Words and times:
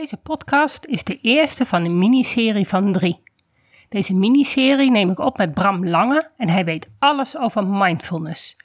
Deze 0.00 0.16
podcast 0.16 0.84
is 0.84 1.04
de 1.04 1.18
eerste 1.20 1.66
van 1.66 1.84
een 1.84 1.98
miniserie 1.98 2.68
van 2.68 2.92
drie. 2.92 3.22
Deze 3.88 4.14
miniserie 4.14 4.90
neem 4.90 5.10
ik 5.10 5.18
op 5.18 5.36
met 5.38 5.54
Bram 5.54 5.88
Lange 5.88 6.30
en 6.36 6.48
hij 6.48 6.64
weet 6.64 6.90
alles 6.98 7.36
over 7.36 7.66
mindfulness. 7.66 8.56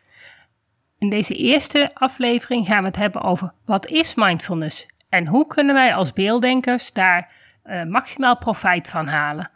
In 0.97 1.09
deze 1.09 1.35
eerste 1.35 1.91
aflevering 1.93 2.65
gaan 2.65 2.81
we 2.81 2.87
het 2.87 2.95
hebben 2.95 3.21
over 3.21 3.53
wat 3.65 3.87
is 3.87 4.15
mindfulness 4.15 4.87
en 5.09 5.27
hoe 5.27 5.47
kunnen 5.47 5.75
wij 5.75 5.95
als 5.95 6.13
beelddenkers 6.13 6.93
daar 6.93 7.33
uh, 7.65 7.83
maximaal 7.83 8.37
profijt 8.37 8.89
van 8.89 9.07
halen. 9.07 9.49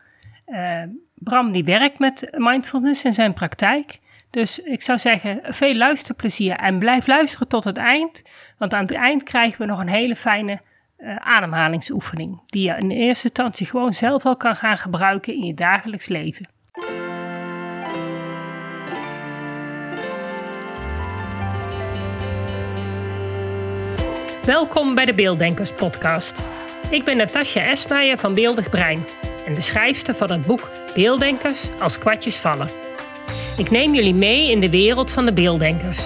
Uh, 0.47 0.83
Bram 1.15 1.51
die 1.51 1.63
werkt 1.63 1.99
met 1.99 2.27
mindfulness 2.31 3.03
in 3.03 3.13
zijn 3.13 3.33
praktijk. 3.33 3.99
Dus 4.29 4.59
ik 4.59 4.81
zou 4.81 4.97
zeggen, 4.97 5.39
veel 5.43 5.75
luisterplezier 5.75 6.55
en 6.55 6.79
blijf 6.79 7.07
luisteren 7.07 7.47
tot 7.47 7.63
het 7.63 7.77
eind. 7.77 8.21
Want 8.57 8.73
aan 8.73 8.85
het 8.85 8.93
eind 8.93 9.23
krijgen 9.23 9.59
we 9.59 9.65
nog 9.65 9.79
een 9.79 9.89
hele 9.89 10.15
fijne 10.15 10.61
uh, 11.03 11.15
ademhalingsoefening. 11.15 12.41
Die 12.45 12.67
je 12.67 12.75
in 12.77 12.91
eerste 12.91 13.27
instantie 13.27 13.65
gewoon 13.65 13.93
zelf 13.93 14.25
al 14.25 14.37
kan 14.37 14.55
gaan 14.55 14.77
gebruiken 14.77 15.33
in 15.33 15.45
je 15.45 15.53
dagelijks 15.53 16.07
leven. 16.07 16.47
Welkom 24.45 24.95
bij 24.95 25.05
de 25.05 25.13
Beelddenkers 25.13 25.71
Podcast. 25.71 26.49
Ik 26.89 27.03
ben 27.03 27.17
Natasja 27.17 27.61
Esmeijer 27.61 28.17
van 28.17 28.33
Beeldig 28.33 28.69
Brein 28.69 29.05
en 29.45 29.53
de 29.53 29.61
schrijfster 29.61 30.15
van 30.15 30.31
het 30.31 30.45
boek 30.45 30.71
Beelddenkers 30.95 31.69
als 31.79 31.97
kwartjes 31.97 32.35
vallen. 32.35 32.69
Ik 33.57 33.71
neem 33.71 33.93
jullie 33.93 34.13
mee 34.13 34.51
in 34.51 34.59
de 34.59 34.69
wereld 34.69 35.11
van 35.11 35.25
de 35.25 35.33
beelddenkers. 35.33 36.05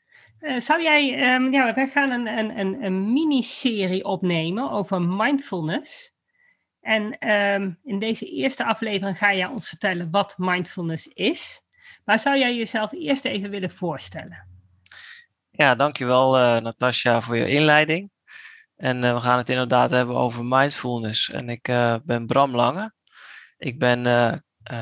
Uh, 0.41 0.59
zou 0.59 0.81
jij, 0.81 1.33
um, 1.35 1.51
ja, 1.51 1.73
wij 1.73 1.87
gaan 1.87 2.09
een, 2.09 2.27
een, 2.27 2.59
een, 2.59 2.83
een 2.83 3.13
miniserie 3.13 4.05
opnemen 4.05 4.71
over 4.71 5.01
mindfulness. 5.01 6.11
En 6.79 7.29
um, 7.29 7.79
in 7.83 7.99
deze 7.99 8.25
eerste 8.25 8.65
aflevering 8.65 9.17
ga 9.17 9.31
je 9.31 9.49
ons 9.49 9.67
vertellen 9.67 10.11
wat 10.11 10.35
mindfulness 10.37 11.07
is. 11.07 11.61
Maar 12.05 12.19
zou 12.19 12.37
jij 12.37 12.55
jezelf 12.55 12.91
eerst 12.91 13.25
even 13.25 13.49
willen 13.49 13.71
voorstellen? 13.71 14.47
Ja, 15.51 15.75
dankjewel 15.75 16.39
uh, 16.39 16.61
Natasja 16.61 17.21
voor 17.21 17.37
je 17.37 17.47
inleiding. 17.47 18.11
En 18.75 19.01
we 19.13 19.21
gaan 19.21 19.37
het 19.37 19.49
inderdaad 19.49 19.89
hebben 19.91 20.15
over 20.15 20.45
mindfulness. 20.45 21.29
En 21.29 21.49
ik 21.49 21.63
ben 22.03 22.25
Bram 22.25 22.55
Lange. 22.55 22.93
Ik 23.57 23.79
ben 23.79 24.03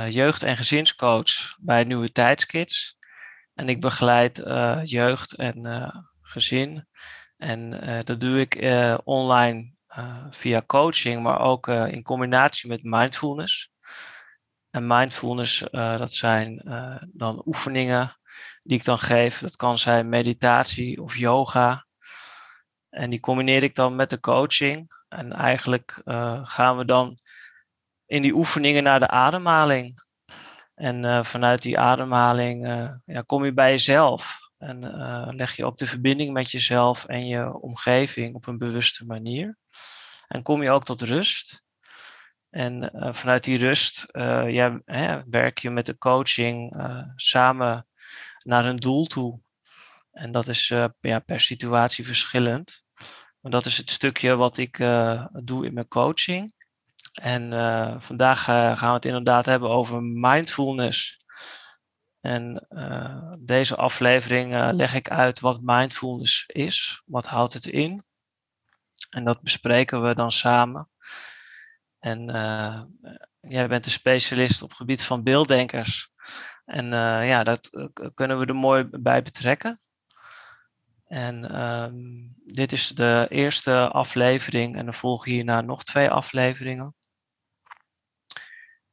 jeugd- 0.08 0.44
en 0.44 0.58
gezinscoach 0.58 1.56
bij 1.60 1.84
Nieuwe 1.84 2.12
Tijdskids. 2.12 2.98
En 3.60 3.70
ik 3.70 3.82
begeleid 3.82 4.40
uh, 4.40 4.80
jeugd 4.84 5.36
en 5.36 5.68
uh, 5.68 5.96
gezin. 6.22 6.88
En 7.38 7.70
dat 8.04 8.20
doe 8.20 8.40
ik 8.40 8.54
online 9.04 9.74
via 10.30 10.64
coaching, 10.66 11.24
maar 11.24 11.40
ook 11.40 11.68
in 11.68 12.04
combinatie 12.04 12.70
met 12.70 12.84
mindfulness. 12.84 13.72
En 14.70 14.88
mindfulness, 14.88 15.60
dat 15.72 16.14
zijn 16.14 16.62
dan 17.14 17.42
oefeningen 17.46 18.18
die 18.64 18.78
ik 18.78 18.84
dan 18.84 19.00
geef. 19.00 19.40
Dat 19.40 19.56
kan 19.56 19.78
zijn 19.78 20.10
meditatie 20.10 21.02
of 21.02 21.16
yoga. 21.16 21.86
En 22.90 23.10
die 23.10 23.20
combineer 23.20 23.64
ik 23.64 23.76
dan 23.76 23.96
met 23.96 24.10
de 24.10 24.20
coaching. 24.20 25.04
En 25.08 25.34
eigenlijk 25.34 26.02
gaan 26.44 26.78
we 26.78 26.86
dan 26.86 27.18
in 28.06 28.22
die 28.22 28.34
oefeningen 28.34 28.84
naar 28.84 29.00
de 29.00 29.08
ademhaling. 29.08 30.08
En 30.80 31.04
uh, 31.04 31.24
vanuit 31.24 31.62
die 31.62 31.80
ademhaling 31.80 32.68
uh, 32.68 32.90
ja, 33.06 33.22
kom 33.22 33.46
je 33.46 33.54
bij 33.54 33.72
jezelf. 33.72 34.40
En 34.58 34.84
uh, 34.84 35.28
leg 35.32 35.56
je 35.56 35.66
ook 35.66 35.78
de 35.78 35.88
verbinding 35.88 36.34
met 36.34 36.52
jezelf 36.52 37.06
en 37.06 37.28
je 37.28 37.60
omgeving 37.62 38.36
op 38.36 38.48
een 38.48 38.58
bewuste 38.58 39.06
manier. 39.06 39.58
En 40.28 40.44
kom 40.44 40.64
je 40.64 40.72
ook 40.72 40.84
tot 40.84 41.02
rust. 41.02 41.64
En 42.50 42.92
vanuit 43.16 43.44
die 43.44 43.58
rust 43.58 44.08
hè, 44.86 45.24
werk 45.30 45.58
je 45.58 45.70
met 45.70 45.86
de 45.86 45.98
coaching 45.98 46.84
samen 47.16 47.88
naar 48.44 48.66
een 48.66 48.80
doel 48.80 49.06
toe. 49.06 49.40
En 50.12 50.32
dat 50.32 50.48
is 50.48 50.68
ja, 51.00 51.20
per 51.20 51.40
situatie 51.40 52.06
verschillend. 52.06 52.86
Maar 53.40 53.52
dat 53.52 53.66
is 53.66 53.78
het 53.78 53.92
stukje 53.92 54.36
wat 54.36 54.58
ik 54.58 54.78
doe 55.44 55.66
in 55.66 55.74
mijn 55.74 55.88
coaching. 55.88 56.54
En 57.14 57.52
uh, 57.52 57.96
vandaag 57.98 58.48
uh, 58.48 58.78
gaan 58.78 58.90
we 58.90 58.96
het 58.96 59.06
inderdaad 59.06 59.46
hebben 59.46 59.70
over 59.70 60.04
mindfulness. 60.04 61.18
En 62.22 62.68
uh, 62.70 63.34
deze 63.40 63.76
aflevering 63.76 64.72
leg 64.72 64.94
ik 64.94 65.10
uit 65.10 65.40
wat 65.40 65.60
mindfulness 65.62 66.44
is, 66.46 67.02
wat 67.06 67.28
houdt 67.28 67.54
het 67.54 67.66
in. 67.66 68.04
En 69.10 69.24
dat 69.24 69.42
bespreken 69.42 70.02
we 70.04 70.16
dan 70.16 70.32
samen. 70.32 70.90
En 72.00 72.26
jij 73.40 73.68
bent 73.68 73.86
een 73.86 73.92
specialist 73.92 74.62
op 74.62 74.70
het 74.70 74.78
gebied 74.78 75.04
van 75.04 75.24
beelddenkers. 75.24 76.12
En 76.66 76.86
ja, 77.26 77.44
dat 77.44 77.70
kunnen 78.14 78.40
we 78.40 78.46
er 78.46 78.56
mooi 78.56 78.88
bij 78.92 79.22
betrekken. 79.22 79.82
En 81.10 81.62
um, 81.62 82.34
dit 82.46 82.72
is 82.72 82.88
de 82.88 83.26
eerste 83.30 83.88
aflevering 83.88 84.76
en 84.76 84.88
er 84.88 84.94
volgen 84.94 85.32
hierna 85.32 85.62
nog 85.62 85.84
twee 85.84 86.10
afleveringen. 86.10 86.96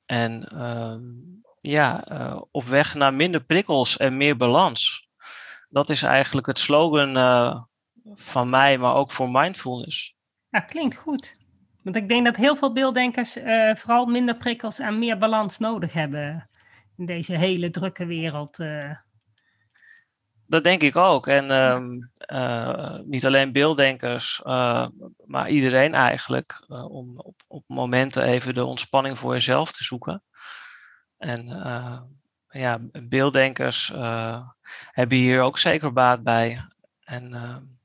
En 0.07 0.47
uh, 0.55 0.97
ja, 1.61 2.13
uh, 2.13 2.41
op 2.51 2.65
weg 2.65 2.95
naar 2.95 3.15
minder 3.15 3.45
prikkels 3.45 3.97
en 3.97 4.17
meer 4.17 4.37
balans. 4.37 5.09
Dat 5.71 5.91
is 5.91 6.03
eigenlijk 6.03 6.47
het 6.47 6.59
slogan 6.59 7.17
uh, 7.17 7.63
van 8.15 8.51
mij, 8.51 8.79
maar 8.79 8.95
ook 8.95 9.11
voor 9.11 9.31
mindfulness. 9.31 10.15
Ja, 10.49 10.61
klinkt 10.61 10.97
goed. 10.97 11.35
Want 11.83 11.97
ik 11.97 12.09
denk 12.09 12.25
dat 12.25 12.37
heel 12.37 12.57
veel 12.57 12.73
beelddenkers 12.73 13.37
uh, 13.37 13.75
vooral 13.75 14.07
minder 14.07 14.37
prikkels 14.37 14.79
en 14.79 14.99
meer 14.99 15.19
balans 15.19 15.59
nodig 15.59 15.93
hebben 15.93 16.49
in 16.97 17.07
deze 17.07 17.39
hele 17.39 17.71
drukke 17.71 18.07
wereld. 18.07 18.59
Dat 20.49 20.65
denk 20.65 20.83
ik 20.83 20.97
ook. 20.97 21.27
En 21.27 21.51
um, 21.51 22.11
niet 23.05 23.27
alleen 23.27 23.53
beelddenkers, 23.53 24.41
maar 25.25 25.49
iedereen 25.49 25.95
eigenlijk, 25.95 26.65
uh, 26.69 26.91
om 26.91 27.19
op, 27.19 27.43
op 27.47 27.65
momenten 27.67 28.23
even 28.23 28.55
de 28.55 28.65
ontspanning 28.65 29.19
voor 29.19 29.33
jezelf 29.33 29.73
te 29.73 29.85
zoeken. 29.85 30.23
En 31.19 31.47
ja, 32.49 32.79
beelddenkers 33.03 33.93
hebben 34.91 35.19
hier 35.19 35.43
ook 35.43 35.59
zeker 35.59 35.93
baat 35.93 36.23
bij. 36.23 36.61
En 37.01 37.35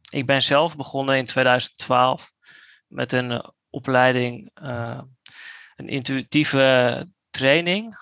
ik 0.10 0.26
ben 0.26 0.42
zelf 0.42 0.78
begonnen 0.78 1.18
in 1.18 1.26
2012 1.26 2.32
met 2.88 3.12
een 3.12 3.52
opleiding, 3.70 4.50
een 5.76 5.88
intuïtieve 5.88 7.08
training. 7.30 7.98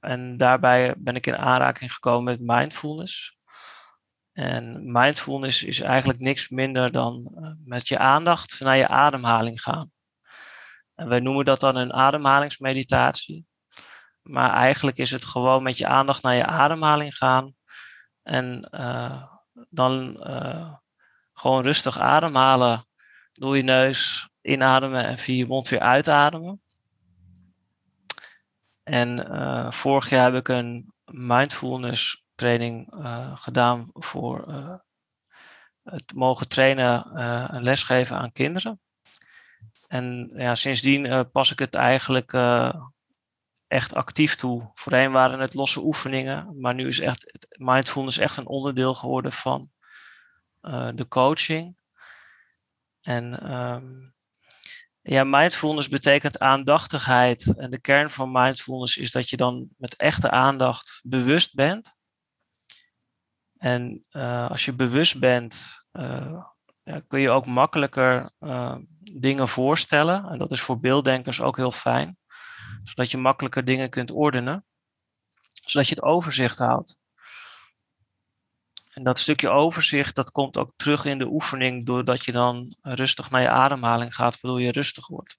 en 0.00 0.36
daarbij 0.36 0.94
ben 0.98 1.16
ik 1.16 1.26
in 1.26 1.36
aanraking 1.36 1.92
gekomen 1.92 2.24
met 2.24 2.56
mindfulness. 2.56 3.40
En 4.32 4.92
mindfulness 4.92 5.62
is 5.62 5.80
eigenlijk 5.80 6.18
niks 6.18 6.48
minder 6.48 6.92
dan 6.92 7.32
uh, 7.34 7.50
met 7.64 7.88
je 7.88 7.98
aandacht 7.98 8.60
naar 8.60 8.76
je 8.76 8.88
ademhaling 8.88 9.60
gaan. 9.60 9.90
En 10.94 11.08
wij 11.08 11.20
noemen 11.20 11.44
dat 11.44 11.60
dan 11.60 11.76
een 11.76 11.92
ademhalingsmeditatie. 11.92 13.46
Maar 14.22 14.50
eigenlijk 14.52 14.96
is 14.96 15.10
het 15.10 15.24
gewoon 15.24 15.62
met 15.62 15.78
je 15.78 15.86
aandacht 15.86 16.22
naar 16.22 16.34
je 16.34 16.46
ademhaling 16.46 17.16
gaan. 17.16 17.54
En 18.22 18.68
uh, 18.70 19.22
dan 19.68 20.26
uh, 20.30 20.74
gewoon 21.32 21.62
rustig 21.62 21.98
ademhalen 21.98 22.86
door 23.32 23.56
je 23.56 23.62
neus, 23.62 24.28
inademen 24.40 25.04
en 25.04 25.18
via 25.18 25.36
je 25.36 25.46
mond 25.46 25.68
weer 25.68 25.80
uitademen. 25.80 26.62
En 28.82 29.26
vorig 29.72 30.08
jaar 30.08 30.24
heb 30.24 30.34
ik 30.34 30.48
een 30.48 30.92
mindfulness 31.04 32.21
training 32.42 32.94
uh, 32.94 33.36
gedaan 33.36 33.90
voor 33.92 34.48
uh, 34.48 34.74
het 35.82 36.14
mogen 36.14 36.48
trainen 36.48 37.12
uh, 37.14 37.54
en 37.54 37.62
lesgeven 37.62 38.16
aan 38.16 38.32
kinderen. 38.32 38.80
En 39.88 40.32
ja, 40.34 40.54
sindsdien 40.54 41.30
pas 41.30 41.52
ik 41.52 41.58
het 41.58 41.74
eigenlijk 41.74 42.32
echt 43.66 43.94
actief 43.94 44.36
toe. 44.36 44.70
Voorheen 44.74 45.12
waren 45.12 45.40
het 45.40 45.54
losse 45.54 45.80
oefeningen, 45.80 46.60
maar 46.60 46.74
nu 46.74 46.86
is 46.86 47.00
echt 47.00 47.46
mindfulness 47.58 48.18
echt 48.18 48.36
een 48.36 48.46
onderdeel 48.46 48.94
geworden 48.94 49.32
van 49.32 49.70
de 50.94 51.06
coaching. 51.08 51.76
En 53.00 53.52
um, 53.54 54.14
Ja, 55.02 55.24
mindfulness 55.24 55.88
betekent 55.88 56.38
aandachtigheid. 56.38 57.56
En 57.56 57.70
de 57.70 57.80
kern 57.80 58.10
van 58.10 58.32
mindfulness 58.32 58.96
is 58.96 59.10
dat 59.10 59.30
je 59.30 59.36
dan 59.36 59.68
met 59.76 59.96
echte 59.96 60.30
aandacht 60.30 61.00
bewust 61.02 61.54
bent. 61.54 62.00
En 63.62 64.04
uh, 64.12 64.50
als 64.50 64.64
je 64.64 64.72
bewust 64.72 65.18
bent, 65.18 65.84
uh, 65.92 66.42
ja, 66.82 67.00
kun 67.08 67.20
je 67.20 67.30
ook 67.30 67.46
makkelijker 67.46 68.30
uh, 68.40 68.76
dingen 69.12 69.48
voorstellen. 69.48 70.24
En 70.24 70.38
dat 70.38 70.52
is 70.52 70.60
voor 70.60 70.80
beelddenkers 70.80 71.40
ook 71.40 71.56
heel 71.56 71.72
fijn. 71.72 72.18
Zodat 72.84 73.10
je 73.10 73.18
makkelijker 73.18 73.64
dingen 73.64 73.90
kunt 73.90 74.10
ordenen. 74.10 74.64
Zodat 75.64 75.88
je 75.88 75.94
het 75.94 76.04
overzicht 76.04 76.58
houdt. 76.58 77.00
En 78.90 79.02
dat 79.02 79.18
stukje 79.18 79.48
overzicht, 79.48 80.14
dat 80.14 80.30
komt 80.30 80.56
ook 80.56 80.72
terug 80.76 81.04
in 81.04 81.18
de 81.18 81.26
oefening 81.26 81.86
doordat 81.86 82.24
je 82.24 82.32
dan 82.32 82.76
rustig 82.80 83.30
naar 83.30 83.42
je 83.42 83.48
ademhaling 83.48 84.14
gaat, 84.14 84.40
waardoor 84.40 84.60
je 84.60 84.72
rustig 84.72 85.06
wordt. 85.06 85.38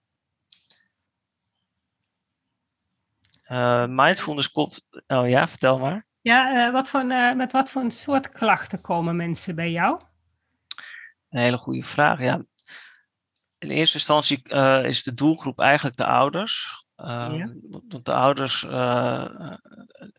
Mindfulness 3.90 4.52
komt. 4.52 4.88
Oh 5.08 5.30
ja, 5.30 5.48
vertel 5.48 5.80
maar. 5.80 6.12
Ja, 6.24 6.68
uh, 6.68 6.72
wat 6.74 6.90
voor, 6.90 7.04
uh, 7.04 7.34
met 7.34 7.52
wat 7.52 7.70
voor 7.70 7.82
een 7.82 7.92
soort 7.92 8.30
klachten 8.30 8.82
komen 8.82 9.16
mensen 9.16 9.56
bij 9.56 9.72
jou? 9.72 10.02
Een 11.30 11.40
hele 11.40 11.58
goede 11.58 11.84
vraag. 11.84 12.20
Ja. 12.20 12.46
In 13.58 13.70
eerste 13.70 13.98
instantie 13.98 14.44
is 14.84 15.04
de 15.04 15.14
doelgroep 15.14 15.60
eigenlijk 15.60 15.98
de 15.98 16.06
ouders. 16.06 16.84
Uh, 16.98 17.34
ja. 17.38 17.54
Want 17.90 18.06
de 18.06 18.14
ouders 18.14 18.64
uh, 18.64 19.52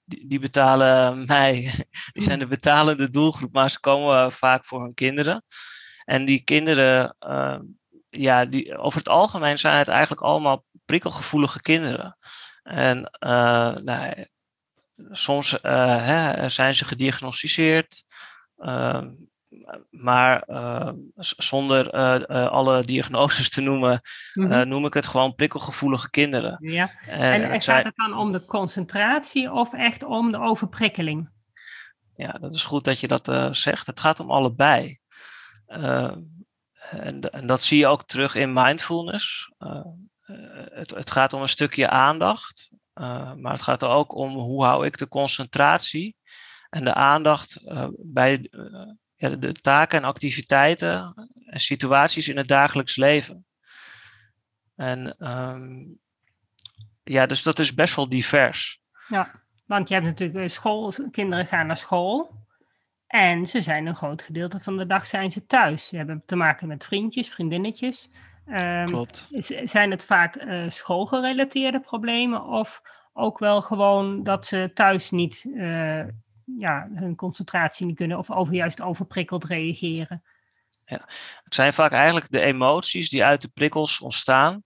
die, 0.05 0.29
die, 0.29 0.39
betalen 0.39 1.19
mij, 1.27 1.73
die 2.13 2.23
zijn 2.23 2.39
de 2.39 2.47
betalende 2.47 3.11
doelgroep, 3.11 3.53
maar 3.53 3.71
ze 3.71 3.81
komen 3.81 4.33
vaak 4.33 4.65
voor 4.65 4.83
hun 4.83 4.95
kinderen. 4.95 5.45
En 6.05 6.25
die 6.25 6.45
kinderen, 6.45 7.17
uh, 7.21 7.59
ja, 8.09 8.45
die, 8.45 8.79
over 8.79 8.99
het 8.99 9.09
algemeen 9.09 9.59
zijn 9.59 9.77
het 9.77 9.89
eigenlijk 9.89 10.23
allemaal 10.23 10.65
prikkelgevoelige 10.85 11.61
kinderen. 11.61 12.17
En 12.63 13.11
nou, 13.85 14.27
soms 15.11 15.59
hè, 15.63 16.49
zijn 16.49 16.75
ze 16.75 16.85
gediagnosticeerd. 16.85 18.05
Ehm, 18.57 19.11
maar 19.91 20.45
uh, 20.49 20.91
zonder 21.21 21.95
uh, 21.95 22.15
uh, 22.29 22.47
alle 22.47 22.85
diagnoses 22.85 23.51
te 23.51 23.61
noemen, 23.61 24.01
mm 24.33 24.51
-hmm. 24.51 24.69
noem 24.69 24.87
ik 24.87 24.95
het 24.95 25.07
gewoon 25.07 25.35
prikkelgevoelige 25.35 26.11
kinderen. 26.11 26.57
Ja. 26.61 26.91
En, 27.07 27.51
en 27.51 27.61
gaat 27.61 27.85
het 27.85 27.97
dan 27.97 28.19
om 28.19 28.33
de 28.33 28.45
concentratie 28.45 29.53
of 29.53 29.73
echt 29.73 30.05
om 30.05 30.33
de 30.33 30.39
overprikkeling? 30.39 31.31
Ja, 32.17 32.33
dat 32.33 32.55
is 32.55 32.63
goed 32.63 32.85
dat 32.85 33.01
je 33.01 33.09
dat 33.09 33.57
zegt. 33.57 33.87
Het 33.87 34.01
gaat 34.01 34.21
om 34.21 34.31
allebei. 34.31 34.99
En, 35.67 37.21
en, 37.21 37.47
dat 37.47 37.63
zie 37.63 37.79
je 37.79 37.87
ook 37.87 38.03
terug 38.03 38.35
in 38.35 38.53
mindfulness. 38.53 39.53
Het, 40.71 40.91
het, 40.91 41.11
gaat 41.11 41.33
om 41.33 41.43
een 41.43 41.49
stukje 41.49 41.89
aandacht, 41.89 42.71
maar 43.37 43.53
het 43.53 43.63
gaat 43.63 43.83
er 43.83 43.89
ook 43.89 44.15
om 44.15 44.35
hoe 44.35 44.65
hou 44.65 44.87
ik 44.87 44.99
de 44.99 45.09
concentratie 45.09 46.17
en 46.71 46.85
de 46.85 46.95
aandacht 46.95 47.63
bij 47.97 48.51
ja, 49.15 49.29
de, 49.29 49.53
taken 49.53 49.99
en 49.99 50.05
activiteiten 50.05 51.15
en 51.47 51.61
situaties 51.61 52.29
in 52.29 52.37
het 52.37 52.49
dagelijks 52.49 52.97
leven. 52.97 53.47
En 54.77 55.31
um, 55.33 55.99
ja, 57.03 57.27
dus 57.27 57.43
dat 57.43 57.59
is 57.59 57.75
best 57.75 57.97
wel 57.97 58.09
divers. 58.09 58.81
Ja, 59.09 59.43
want 59.67 59.89
je 59.89 59.95
hebt 59.95 60.07
natuurlijk 60.07 60.39
eh, 60.39 60.49
school, 60.49 60.93
kinderen 61.11 61.47
gaan 61.47 61.67
naar 61.67 61.77
school. 61.77 62.43
En 63.07 63.47
ze 63.47 63.61
zijn 63.61 63.87
een 63.87 63.97
groot 63.97 64.23
gedeelte 64.23 64.61
van 64.61 64.77
de 64.77 64.87
dag 64.87 65.07
zijn 65.07 65.31
ze 65.31 65.47
thuis. 65.47 65.89
Ze 65.89 65.97
hebben 65.97 66.23
te 66.27 66.37
maken 66.37 66.69
met 66.69 66.85
vriendjes, 66.85 67.29
vriendinnetjes. 67.29 68.09
Um, 68.49 68.87
Klopt. 68.87 69.29
Zijn 69.65 69.91
het 69.91 70.05
vaak 70.05 70.37
uh, 70.37 70.69
schoolgerelateerde 70.69 71.81
problemen 71.81 72.45
of 72.45 72.83
ook 73.13 73.39
wel 73.39 73.63
gewoon 73.63 74.23
dat 74.23 74.47
ze 74.47 74.71
thuis 74.75 75.11
niet 75.11 75.45
uh, 75.45 76.05
ja, 76.59 76.89
hun 76.95 77.17
concentratie 77.17 77.87
niet 77.87 77.97
kunnen 77.97 78.19
of 78.19 78.31
over, 78.31 78.55
juist 78.55 78.81
overprikkeld 78.81 79.45
reageren. 79.45 80.23
Ja, 80.87 81.01
het 81.45 81.55
zijn 81.55 81.73
vaak 81.73 81.93
eigenlijk 81.93 82.31
de 82.31 82.41
emoties 82.41 83.09
die 83.09 83.25
uit 83.25 83.43
de 83.43 83.49
prikkels 83.49 84.01
ontstaan, 84.01 84.63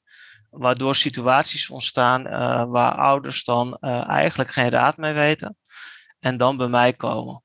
waardoor 0.51 0.95
situaties 0.95 1.71
ontstaan 1.71 2.27
uh, 2.27 2.65
waar 2.65 2.95
ouders 2.95 3.45
dan 3.45 3.77
eigenlijk 4.07 4.51
geen 4.51 4.71
raad 4.71 4.97
mee 4.97 5.13
weten 5.13 5.57
en 6.21 6.37
dan 6.37 6.57
bij 6.57 6.69
mij 6.69 6.93
komen. 6.93 7.43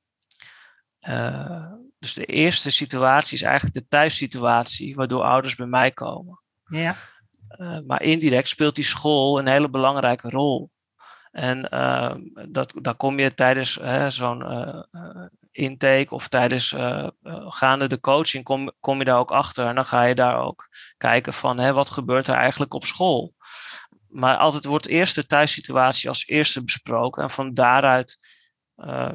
Uh, 1.02 1.72
dus 2.04 2.14
de 2.14 2.26
eerste 2.26 2.72
situatie 2.72 3.38
is 3.38 3.42
eigenlijk 3.42 3.76
de 3.76 3.88
thuissituatie, 3.88 4.96
waardoor 4.96 5.24
ouders 5.24 5.56
bij 5.56 5.66
mij 5.66 5.92
komen. 5.92 6.42
Ja. 6.66 6.96
maar 7.88 8.02
indirect 8.02 8.48
speelt 8.48 8.76
die 8.76 8.84
school 8.84 9.40
een 9.40 9.48
hele 9.48 9.70
belangrijke 9.70 10.30
rol. 10.30 10.72
En 11.32 11.68
uh, 11.74 12.14
dat, 12.50 12.74
daar 12.82 12.96
kom 12.96 13.20
je 13.20 13.34
tijdens 13.34 13.80
zo'n 14.08 14.42
uh, 14.42 15.26
intake 15.52 16.08
of 16.10 16.28
tijdens 16.28 16.76
gaande 17.48 17.88
de 17.88 18.00
coaching, 18.00 18.44
kom, 18.44 18.72
kom 18.80 19.00
je 19.00 19.06
daar 19.06 19.18
ook 19.18 19.32
achter. 19.32 19.68
En 19.68 19.76
dan 19.76 19.86
ga 19.86 20.04
je 20.04 20.16
daar 20.16 20.38
ook 20.38 20.70
kijken 20.98 21.34
van 21.34 21.60
hè, 21.60 21.74
wat 21.74 21.90
gebeurt 21.90 22.28
er 22.28 22.36
eigenlijk 22.36 22.74
op 22.74 22.86
school. 22.86 23.34
Maar 24.08 24.38
altijd 24.38 24.66
wordt 24.66 24.88
eerst 24.88 25.16
de 25.16 25.26
thuissituatie 25.26 26.10
als 26.10 26.28
eerste 26.28 26.64
besproken. 26.64 27.24
En 27.24 27.30
van 27.30 27.54
daaruit 27.54 28.18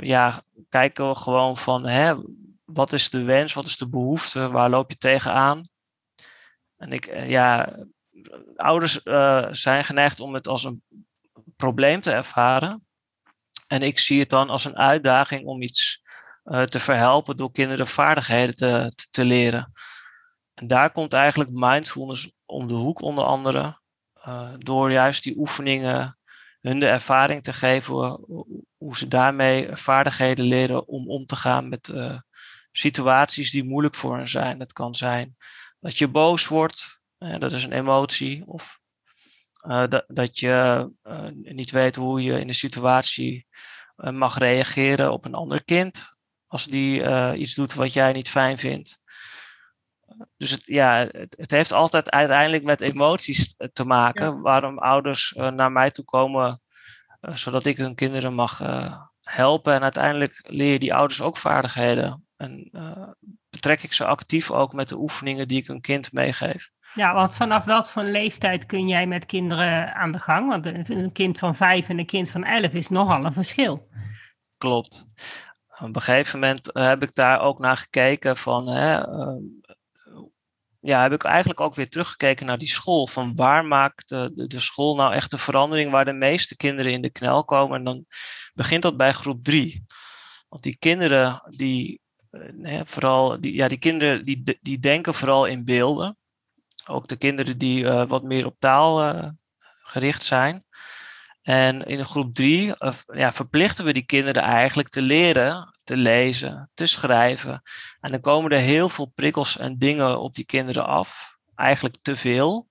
ja, 0.00 0.42
kijken 0.68 1.08
we 1.08 1.14
gewoon 1.14 1.56
van 1.56 1.86
hè, 1.86 2.14
wat 2.72 2.92
is 2.92 3.10
de 3.10 3.22
wens, 3.22 3.52
wat 3.52 3.66
is 3.66 3.76
de 3.76 3.88
behoefte, 3.88 4.48
waar 4.48 4.70
loop 4.70 4.90
je 4.90 4.96
tegenaan. 4.96 5.68
En 6.76 6.92
ik, 6.92 7.28
ja, 7.28 7.76
ouders 8.56 9.02
zijn 9.60 9.84
geneigd 9.84 10.20
om 10.20 10.34
het 10.34 10.48
als 10.48 10.64
een 10.64 10.82
probleem 11.56 12.00
te 12.00 12.12
ervaren. 12.12 12.86
En 13.66 13.82
ik 13.82 13.98
zie 13.98 14.20
het 14.20 14.30
dan 14.30 14.50
als 14.50 14.64
een 14.64 14.76
uitdaging 14.76 15.46
om 15.46 15.62
iets 15.62 16.02
uh, 16.44 16.62
te 16.62 16.80
verhelpen 16.80 17.36
door 17.36 17.52
kinderen 17.52 17.86
vaardigheden 17.86 18.56
te, 18.56 18.92
te, 19.10 19.24
leren. 19.24 19.72
En 20.54 20.66
daar 20.66 20.92
komt 20.92 21.12
eigenlijk 21.12 21.50
mindfulness 21.52 22.32
om 22.44 22.68
de 22.68 22.74
hoek, 22.74 23.02
onder 23.02 23.24
andere, 23.24 23.80
door 24.58 24.92
juist 24.92 25.22
die 25.22 25.38
oefeningen 25.38 26.18
hun 26.60 26.80
de 26.80 26.86
ervaring 26.86 27.42
te 27.42 27.52
geven 27.52 27.94
hoe 28.76 28.96
ze 28.96 29.08
daarmee 29.08 29.76
vaardigheden 29.76 30.44
leren 30.44 30.88
om 30.88 31.10
om 31.10 31.26
te 31.26 31.36
gaan 31.36 31.68
met 31.68 31.92
situaties 32.72 33.50
die 33.50 33.64
moeilijk 33.64 33.94
voor 33.94 34.16
hen 34.16 34.28
zijn. 34.28 34.60
Het 34.60 34.72
kan 34.72 34.94
zijn 34.94 35.36
dat 35.80 35.98
je 35.98 36.08
boos 36.08 36.46
wordt, 36.46 37.00
dat 37.18 37.52
is 37.52 37.64
een 37.64 37.72
emotie, 37.72 38.46
of 38.46 38.80
uh, 39.66 39.88
dat, 39.88 40.04
dat 40.06 40.38
je 40.38 40.90
uh, 41.02 41.28
niet 41.32 41.70
weet 41.70 41.96
hoe 41.96 42.22
je 42.22 42.40
in 42.40 42.48
een 42.48 42.54
situatie 42.54 43.46
uh, 43.96 44.12
mag 44.12 44.38
reageren 44.38 45.12
op 45.12 45.24
een 45.24 45.34
ander 45.34 45.64
kind. 45.64 46.16
Als 46.46 46.64
die 46.64 47.02
iets 47.36 47.54
doet 47.54 47.74
wat 47.74 47.92
jij 47.92 48.12
niet 48.12 48.30
fijn 48.30 48.58
vindt. 48.58 49.00
Dus 50.36 50.50
het, 50.50 50.62
ja, 50.64 51.08
het, 51.10 51.34
het, 51.38 51.50
heeft 51.50 51.72
altijd 51.72 52.10
uiteindelijk 52.10 52.64
met 52.64 52.80
emoties 52.80 53.54
te 53.72 53.84
maken. 53.84 54.24
Ja. 54.24 54.40
Waarom 54.40 54.78
ouders 54.78 55.32
naar 55.36 55.72
mij 55.72 55.90
toe 55.90 56.04
komen, 56.04 56.60
zodat 57.20 57.66
ik 57.66 57.76
hun 57.76 57.94
kinderen 57.94 58.34
mag 58.34 58.58
helpen. 59.22 59.74
En 59.74 59.82
uiteindelijk 59.82 60.44
leer 60.46 60.72
je 60.72 60.78
die 60.78 60.94
ouders 60.94 61.20
ook 61.20 61.36
vaardigheden. 61.36 62.27
En 62.38 62.70
betrek 63.50 63.82
ik 63.82 63.92
ze 63.92 64.04
actief 64.04 64.50
ook 64.50 64.72
met 64.72 64.88
de 64.88 64.98
oefeningen 64.98 65.48
die 65.48 65.58
ik 65.62 65.68
een 65.68 65.80
kind 65.80 66.12
meegeef. 66.12 66.70
Ja, 66.94 67.14
want 67.14 67.34
vanaf 67.34 67.64
wat 67.64 67.90
voor 67.90 68.02
leeftijd 68.02 68.66
kun 68.66 68.88
jij 68.88 69.06
met 69.06 69.26
kinderen 69.26 69.94
aan 69.94 70.12
de 70.12 70.18
gang? 70.18 70.48
Want 70.48 70.90
een 70.90 71.12
kind 71.12 71.38
van 71.38 71.54
vijf 71.54 71.88
en 71.88 71.98
een 71.98 72.06
kind 72.06 72.30
van 72.30 72.44
elf 72.44 72.74
is 72.74 72.88
nogal 72.88 73.24
een 73.24 73.32
verschil. 73.32 73.88
Klopt. 74.58 75.06
Op 75.78 75.96
een 75.96 76.02
gegeven 76.02 76.40
moment 76.40 76.72
eh, 76.72 76.86
heb 76.86 77.02
ik 77.02 77.14
daar 77.14 77.40
ook 77.40 77.58
naar 77.58 77.76
gekeken 77.76 78.36
van, 78.36 78.68
hè, 78.68 79.08
uh, 79.08 79.36
ja, 80.80 81.02
heb 81.02 81.12
ik 81.12 81.24
eigenlijk 81.24 81.60
ook 81.60 81.74
weer 81.74 81.88
teruggekeken 81.88 82.46
naar 82.46 82.58
die 82.58 82.68
school. 82.68 83.06
Van 83.06 83.34
waar 83.34 83.64
maakt 83.64 84.08
de, 84.08 84.32
de, 84.34 84.46
de, 84.46 84.60
school 84.60 84.96
nou 84.96 85.12
echt 85.12 85.30
de 85.30 85.38
verandering 85.38 85.90
waar 85.90 86.04
de 86.04 86.12
meeste 86.12 86.56
kinderen 86.56 86.92
in 86.92 87.02
de 87.02 87.10
knel 87.10 87.44
komen? 87.44 87.78
En 87.78 87.84
dan 87.84 88.06
begint 88.54 88.82
dat 88.82 88.96
bij 88.96 89.12
groep 89.12 89.44
drie. 89.44 89.84
Want 90.48 90.62
die 90.62 90.76
kinderen, 90.78 91.42
die, 91.56 92.00
uh, 92.30 92.80
vooral, 92.84 93.40
die, 93.40 93.54
ja, 93.54 93.68
die 93.68 93.78
kinderen 93.78 94.24
die, 94.24 94.58
die 94.62 94.78
denken 94.78 95.14
vooral 95.14 95.46
in 95.46 95.64
beelden 95.64 96.16
ook 96.88 97.08
de 97.08 97.16
kinderen 97.16 97.58
die 97.58 97.84
uh, 97.84 98.04
wat 98.06 98.22
meer 98.22 98.46
op 98.46 98.56
taal 98.58 99.14
uh, 99.14 99.28
gericht 99.82 100.22
zijn. 100.22 100.64
En 101.42 101.86
in 101.86 102.04
groep 102.04 102.34
drie 102.34 102.72
ja, 103.06 103.32
verplichten 103.32 103.84
we 103.84 103.92
die 103.92 104.06
kinderen 104.06 104.42
eigenlijk 104.42 104.88
te 104.88 105.02
leren, 105.02 105.78
te 105.84 105.96
lezen, 105.96 106.70
te 106.74 106.86
schrijven. 106.86 107.62
En 108.00 108.10
dan 108.10 108.20
komen 108.20 108.50
er 108.50 108.58
heel 108.58 108.88
veel 108.88 109.06
prikkels 109.14 109.58
en 109.58 109.78
dingen 109.78 110.20
op 110.20 110.34
die 110.34 110.44
kinderen 110.44 110.86
af. 110.86 111.38
Eigenlijk 111.54 111.96
te 112.02 112.16
veel. 112.16 112.68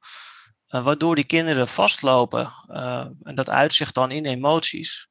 waardoor 0.67 1.15
die 1.15 1.23
kinderen 1.23 1.67
vastlopen. 1.67 2.53
en 3.23 3.35
dat 3.35 3.49
uitzicht 3.49 3.93
dan 3.93 4.11
in 4.11 4.25
emoties. 4.25 5.09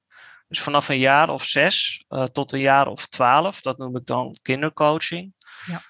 Dus 0.48 0.60
vanaf 0.60 0.88
een 0.88 0.98
jaar 0.98 1.28
of 1.28 1.44
zes 1.44 2.04
tot 2.32 2.52
een 2.52 2.60
jaar 2.60 2.86
of 2.86 3.06
twaalf, 3.06 3.60
dat 3.60 3.78
noem 3.78 3.96
ik 3.96 4.06
dan 4.06 4.36
kindercoaching. 4.42 5.34
Ja. 5.66 5.82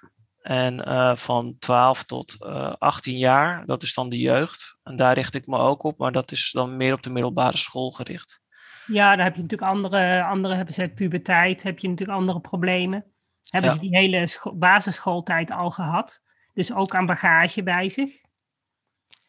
En 0.47 0.89
uh, 0.89 1.17
van 1.17 1.57
12 1.59 2.05
tot 2.05 2.37
uh, 2.41 2.73
18 2.79 3.19
jaar, 3.19 3.67
dat 3.67 3.83
is 3.83 3.95
dan 3.95 4.09
de 4.09 4.19
jeugd. 4.19 4.79
En 4.83 4.97
daar 4.97 5.15
richt 5.15 5.35
ik 5.35 5.47
me 5.47 5.59
ook 5.59 5.83
op, 5.83 5.99
maar 5.99 6.13
dat 6.13 6.33
is 6.33 6.51
dan 6.53 6.77
meer 6.77 6.93
op 6.93 7.03
de 7.03 7.11
middelbare 7.11 7.57
school 7.57 7.91
gericht. 7.91 8.41
Ja, 8.87 9.17
daar 9.17 9.25
heb 9.25 9.35
je 9.35 9.43
natuurlijk 9.43 9.71
andere, 9.71 10.25
andere 10.25 10.55
hebben 10.55 10.75
ze 10.75 10.89
puberteit, 10.89 11.63
heb 11.63 11.79
je 11.79 11.89
natuurlijk 11.89 12.19
andere 12.19 12.41
problemen. 12.41 13.05
Hebben 13.49 13.71
ja. 13.71 13.77
ze 13.77 13.83
die 13.83 13.97
hele 13.97 14.29
basisschooltijd 14.55 15.51
al 15.51 15.71
gehad. 15.71 16.23
Dus 16.55 16.73
ook 16.73 16.95
aan 16.95 17.07
bagage 17.07 17.63
bij 17.63 17.89
zich. 17.89 18.11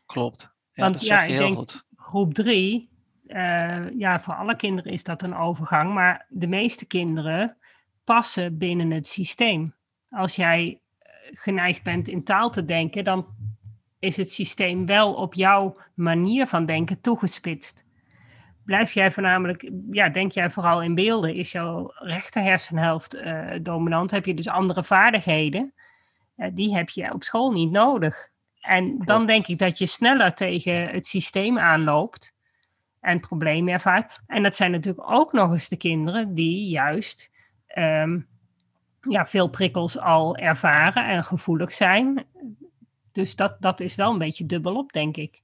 Klopt. 0.06 0.56
Ja, 0.72 0.84
Want, 0.84 0.94
dat 0.94 1.04
zeg 1.04 1.26
je 1.26 1.32
heel 1.32 1.40
denk, 1.40 1.58
goed. 1.58 1.86
Groep 1.96 2.34
3, 2.34 2.90
uh, 3.28 4.00
ja, 4.00 4.20
voor 4.20 4.34
alle 4.34 4.56
kinderen 4.56 4.92
is 4.92 5.04
dat 5.04 5.24
een 5.24 5.36
overgang. 5.36 5.94
Maar 5.94 6.26
de 6.30 6.48
meeste 6.48 6.88
kinderen 6.88 7.58
passen 8.04 8.58
binnen 8.58 8.92
het 8.92 9.08
systeem. 9.08 9.76
Als 10.10 10.36
jij 10.36 10.82
geneigd 11.32 11.84
bent 11.84 12.08
in 12.08 12.24
taal 12.24 12.50
te 12.50 12.66
denken, 12.66 13.04
dan 13.04 13.28
is 14.00 14.18
het 14.18 14.32
systeem 14.32 14.86
wel 14.86 15.14
op 15.14 15.34
jouw 15.34 15.78
manier 15.94 16.48
van 16.48 16.66
denken 16.66 17.02
toegespitst. 17.02 17.86
Blijf 18.66 18.94
jij 18.94 19.12
voornamelijk, 19.12 19.72
ja, 19.92 20.10
denk 20.10 20.32
jij 20.32 20.50
vooral 20.50 20.84
in 20.84 20.96
beelden? 20.96 21.36
Is 21.36 21.52
jouw 21.52 21.92
rechter 21.94 22.42
hersenhelft 22.42 23.16
uh, 23.16 23.52
dominant? 23.62 24.12
Heb 24.12 24.26
je 24.26 24.34
dus 24.34 24.48
andere 24.48 24.84
vaardigheden? 24.84 25.74
Uh, 26.38 26.48
die 26.54 26.76
heb 26.76 26.90
je 26.90 27.14
op 27.14 27.24
school 27.24 27.52
niet 27.52 27.72
nodig. 27.72 28.30
En 28.62 28.98
dan 28.98 29.26
denk 29.26 29.48
ik 29.48 29.58
dat 29.58 29.78
je 29.78 29.86
sneller 29.86 30.34
tegen 30.34 30.88
het 30.88 31.08
systeem 31.08 31.60
aanloopt 31.60 32.36
en 33.00 33.20
problemen 33.20 33.74
ervaart. 33.74 34.20
En 34.28 34.44
dat 34.44 34.56
zijn 34.56 34.72
natuurlijk 34.72 35.12
ook 35.12 35.32
nog 35.32 35.52
eens 35.52 35.70
de 35.70 35.78
kinderen 35.78 36.34
die 36.34 36.70
juist 36.70 37.32
um, 37.78 38.28
ja, 39.02 39.26
veel 39.26 39.48
prikkels 39.48 39.98
al 40.00 40.36
ervaren 40.36 41.06
en 41.06 41.24
gevoelig 41.24 41.74
zijn. 41.74 42.26
Dus 43.12 43.36
dat, 43.36 43.56
dat 43.60 43.80
is 43.80 43.96
wel 43.96 44.12
een 44.12 44.18
beetje 44.18 44.46
dubbelop, 44.46 44.92
denk 44.92 45.18
ik. 45.18 45.42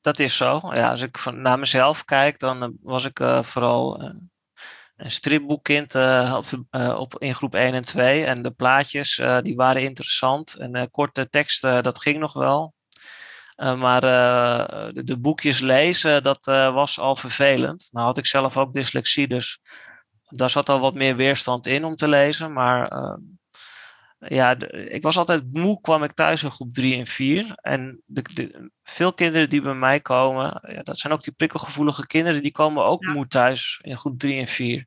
Dat 0.00 0.18
is 0.18 0.36
zo. 0.36 0.60
Ja, 0.62 0.90
als 0.90 1.00
ik 1.00 1.18
van, 1.18 1.40
naar 1.40 1.58
mezelf 1.58 2.04
kijk, 2.04 2.38
dan 2.38 2.62
eh, 2.62 2.68
was 2.80 3.04
ik 3.04 3.20
uh, 3.20 3.42
vooral 3.42 4.02
uh, 4.02 4.10
een 4.96 5.10
stripboekkind 5.10 5.94
uh, 5.94 6.38
op, 6.98 7.18
in 7.18 7.34
groep 7.34 7.54
1 7.54 7.74
en 7.74 7.84
2. 7.84 8.24
En 8.24 8.42
de 8.42 8.50
plaatjes 8.50 9.22
die 9.42 9.56
waren 9.56 9.82
interessant. 9.82 10.54
En 10.54 10.90
korte 10.90 11.28
teksten, 11.28 11.82
dat 11.82 12.00
ging 12.00 12.18
nog 12.18 12.32
wel. 12.32 12.74
Maar 13.56 14.00
de, 14.00 15.02
de, 15.04 15.18
boekjes 15.18 15.60
lezen, 15.60 16.22
dat 16.22 16.46
was 16.74 16.98
al 16.98 17.16
vervelend. 17.16 17.88
Nou 17.90 18.06
had 18.06 18.18
ik 18.18 18.26
zelf 18.26 18.56
ook 18.56 18.72
dyslexie, 18.72 19.28
dus 19.28 19.60
daar 20.28 20.50
zat 20.50 20.68
al 20.68 20.80
wat 20.80 20.94
meer 20.94 21.16
weerstand 21.16 21.66
in 21.66 21.84
om 21.84 21.96
te 21.96 22.08
lezen. 22.08 22.52
Maar 22.52 22.88
ja, 24.28 24.56
ik 24.70 25.02
was 25.02 25.16
altijd 25.16 25.52
moe, 25.52 25.80
kwam 25.80 26.02
ik 26.02 26.12
thuis 26.12 26.42
in 26.42 26.50
groep 26.50 26.74
3 26.74 26.96
en 26.98 27.06
4. 27.06 27.52
En 27.54 28.02
de, 28.06 28.22
de, 28.34 28.70
veel 28.82 29.12
kinderen 29.12 29.50
die 29.50 29.62
bij 29.62 29.74
mij 29.74 30.00
komen, 30.00 30.60
ja, 30.74 30.82
dat 30.82 30.98
zijn 30.98 31.12
ook 31.12 31.22
die 31.22 31.32
prikkelgevoelige 31.32 32.06
kinderen, 32.06 32.42
die 32.42 32.52
komen 32.52 32.84
ook 32.84 33.04
ja. 33.04 33.12
moe 33.12 33.26
thuis 33.26 33.78
in 33.82 33.98
groep 33.98 34.18
3 34.18 34.40
en 34.40 34.46
4. 34.46 34.86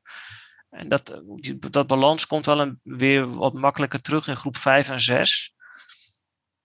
En 0.70 0.88
dat, 0.88 1.22
die, 1.36 1.58
dat 1.58 1.86
balans 1.86 2.26
komt 2.26 2.46
wel 2.46 2.60
een, 2.60 2.80
weer 2.82 3.28
wat 3.28 3.52
makkelijker 3.52 4.00
terug 4.00 4.28
in 4.28 4.36
groep 4.36 4.56
5 4.56 4.88
en 4.88 5.00
6. 5.00 5.54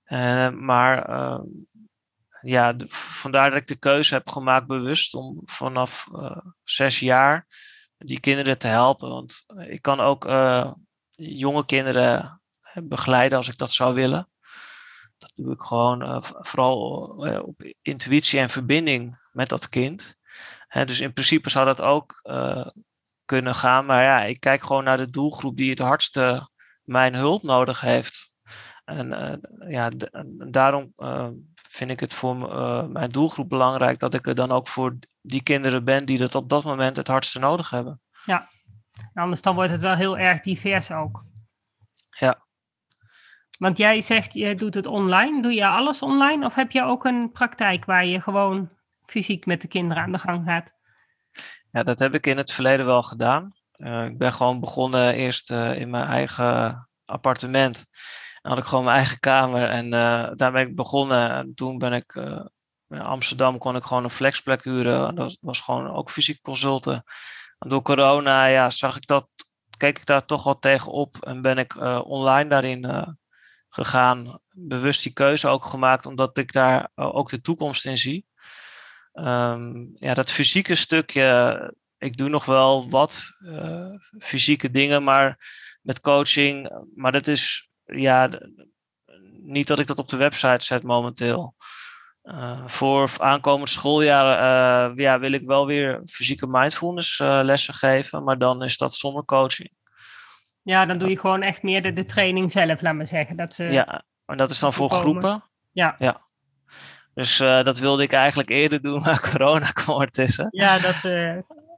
Uh, 0.05 0.49
maar 0.49 1.09
uh, 1.09 1.39
ja, 2.41 2.75
vandaar 2.87 3.49
dat 3.49 3.59
ik 3.59 3.67
de 3.67 3.75
keuze 3.79 4.13
heb 4.13 4.29
gemaakt 4.29 4.67
bewust 4.67 5.13
om 5.13 5.41
vanaf 5.45 6.07
uh, 6.13 6.37
zes 6.63 6.99
jaar 6.99 7.47
die 7.97 8.19
kinderen 8.19 8.57
te 8.57 8.67
helpen. 8.67 9.09
Want 9.09 9.43
ik 9.67 9.81
kan 9.81 9.99
ook 9.99 10.25
uh, 10.25 10.73
jonge 11.11 11.65
kinderen 11.65 12.41
begeleiden 12.83 13.37
als 13.37 13.47
ik 13.47 13.57
dat 13.57 13.71
zou 13.71 13.93
willen. 13.93 14.29
Dat 15.17 15.31
doe 15.35 15.53
ik 15.53 15.61
gewoon 15.61 16.23
vooral 16.23 17.05
op 17.45 17.63
intuïtie 17.81 18.39
en 18.39 18.49
verbinding 18.49 19.29
met 19.31 19.49
dat 19.49 19.69
kind. 19.69 20.15
Dus 20.85 20.99
in 20.99 21.13
principe 21.13 21.49
zou 21.49 21.65
dat 21.65 21.81
ook 21.81 22.21
kunnen 23.25 23.55
gaan. 23.55 23.85
Maar 23.85 24.03
ja, 24.03 24.23
ik 24.23 24.39
kijk 24.39 24.63
gewoon 24.63 24.83
naar 24.83 24.97
de 24.97 25.09
doelgroep 25.09 25.57
die 25.57 25.69
het 25.69 25.79
hardste 25.79 26.49
mijn 26.83 27.15
hulp 27.15 27.43
nodig 27.43 27.81
heeft. 27.81 28.33
En 28.85 29.41
ja, 29.67 29.91
daarom 30.49 30.93
vind 31.71 31.91
ik 31.91 31.99
het 31.99 32.13
voor 32.13 32.35
mijn 32.89 33.11
doelgroep 33.11 33.49
belangrijk 33.49 33.99
dat 33.99 34.13
ik 34.13 34.27
er 34.27 34.35
dan 34.35 34.51
ook 34.51 34.67
voor 34.67 34.97
die 35.21 35.43
kinderen 35.43 35.83
ben 35.83 36.05
die 36.05 36.17
dat 36.17 36.35
op 36.35 36.49
dat 36.49 36.63
moment 36.63 36.97
het 36.97 37.07
hardste 37.07 37.39
nodig 37.39 37.69
hebben. 37.69 38.01
Ja, 38.25 38.49
anders 39.13 39.41
dan 39.41 39.55
wordt 39.55 39.71
het 39.71 39.81
wel 39.81 39.95
heel 39.95 40.17
erg 40.17 40.41
divers 40.41 40.91
ook. 40.91 41.23
Ja. 42.09 42.45
Want 43.57 43.77
jij 43.77 44.01
zegt, 44.01 44.33
je 44.33 44.55
doet 44.55 44.73
het 44.73 44.85
online. 44.85 45.41
Doe 45.41 45.53
je 45.53 45.67
alles 45.67 46.01
online? 46.01 46.45
Of 46.45 46.55
heb 46.55 46.71
je 46.71 46.83
ook 46.83 47.05
een 47.05 47.31
praktijk 47.31 47.85
waar 47.85 48.05
je 48.05 48.21
gewoon 48.21 48.69
fysiek 49.05 49.45
met 49.45 49.61
de 49.61 49.67
kinderen 49.67 50.03
aan 50.03 50.11
de 50.11 50.19
gang 50.19 50.45
gaat? 50.45 50.73
Ja, 51.71 51.83
dat 51.83 51.99
heb 51.99 52.13
ik 52.13 52.27
in 52.27 52.37
het 52.37 52.51
verleden 52.51 52.85
wel 52.85 53.03
gedaan. 53.03 53.51
Uh, 53.77 54.05
ik 54.05 54.17
ben 54.17 54.33
gewoon 54.33 54.59
begonnen 54.59 55.13
eerst 55.13 55.51
uh, 55.51 55.79
in 55.79 55.89
mijn 55.89 56.07
eigen 56.07 56.87
appartement. 57.05 57.85
Dan 58.41 58.51
had 58.51 58.57
ik 58.57 58.65
gewoon 58.65 58.83
mijn 58.83 58.97
eigen 58.97 59.19
kamer 59.19 59.69
en 59.69 59.85
uh, 59.85 60.29
daar 60.35 60.51
ben 60.51 60.67
ik 60.67 60.75
begonnen. 60.75 61.29
En 61.31 61.53
toen 61.53 61.77
ben 61.77 61.93
ik 61.93 62.15
in 62.87 63.01
Amsterdam 63.01 63.57
kon 63.57 63.75
ik 63.75 63.83
gewoon 63.83 64.03
een 64.03 64.09
flexplek 64.09 64.63
huren. 64.63 65.15
Dat 65.15 65.37
was 65.41 65.59
gewoon 65.59 65.91
ook 65.91 66.09
fysiek 66.09 66.41
consulten. 66.41 67.03
En 67.59 67.69
door 67.69 67.81
corona 67.81 68.45
ja, 68.45 68.69
zag 68.69 68.95
ik 68.95 69.05
dat, 69.05 69.27
keek 69.77 69.97
ik 69.97 70.05
daar 70.05 70.25
toch 70.25 70.43
wel 70.43 70.59
tegenop 70.59 71.17
en 71.17 71.41
ben 71.41 71.57
ik 71.57 71.73
uh, 71.73 72.01
online 72.03 72.49
daarin 72.49 73.17
gegaan. 73.69 74.39
Bewust 74.49 75.03
die 75.03 75.13
keuze 75.13 75.47
ook 75.47 75.65
gemaakt, 75.65 76.05
omdat 76.05 76.37
ik 76.37 76.53
daar 76.53 76.89
ook 76.95 77.29
de 77.29 77.41
toekomst 77.41 77.85
in 77.85 77.97
zie. 77.97 78.25
Um, 79.13 79.91
ja, 79.95 80.13
dat 80.13 80.31
fysieke 80.31 80.75
stukje, 80.75 81.73
ik 81.97 82.17
doe 82.17 82.29
nog 82.29 82.45
wel 82.45 82.89
wat 82.89 83.23
fysieke 84.19 84.71
dingen, 84.71 85.03
maar 85.03 85.37
met 85.81 86.01
coaching. 86.01 86.83
Maar 86.95 87.11
dat 87.11 87.27
is 87.27 87.70
ja, 87.95 88.29
niet 89.41 89.67
dat 89.67 89.79
ik 89.79 89.87
dat 89.87 89.99
op 89.99 90.07
de 90.07 90.17
website 90.17 90.65
zet 90.65 90.83
momenteel. 90.83 91.55
Uh, 92.23 92.67
voor 92.67 93.11
aankomend 93.17 93.69
schooljaar 93.69 94.25
uh, 94.89 94.97
ja, 94.97 95.19
wil 95.19 95.31
ik 95.31 95.45
wel 95.45 95.65
weer 95.65 96.01
fysieke 96.05 96.47
mindfulness 96.47 97.19
uh, 97.19 97.39
lessen 97.43 97.73
geven, 97.73 98.23
maar 98.23 98.37
dan 98.37 98.63
is 98.63 98.77
dat 98.77 98.93
zonder 98.93 99.25
coaching. 99.25 99.71
Ja, 100.63 100.85
dan 100.85 100.97
doe 100.97 101.09
je 101.09 101.19
gewoon 101.19 101.41
echt 101.41 101.63
meer 101.63 101.81
de, 101.81 101.93
de 101.93 102.05
training 102.05 102.51
zelf, 102.51 102.81
laat 102.81 102.93
maar 102.93 103.07
zeggen. 103.07 103.35
Dat 103.35 103.53
ze 103.53 103.63
ja, 103.63 104.03
en 104.25 104.37
dat 104.37 104.49
is 104.49 104.59
dan 104.59 104.73
voor 104.73 104.89
komen. 104.89 105.03
groepen. 105.03 105.43
Ja. 105.71 105.95
ja. 105.97 106.21
Dus 107.13 107.37
dat 107.37 107.79
wilde 107.79 108.03
ik 108.03 108.13
eigenlijk 108.13 108.49
eerder 108.49 108.81
doen, 108.81 109.01
maar 109.05 109.31
corona 109.31 109.71
kwam 109.71 110.01
ertussen. 110.01 110.47
Ja, 110.49 110.79
dat, 110.79 110.95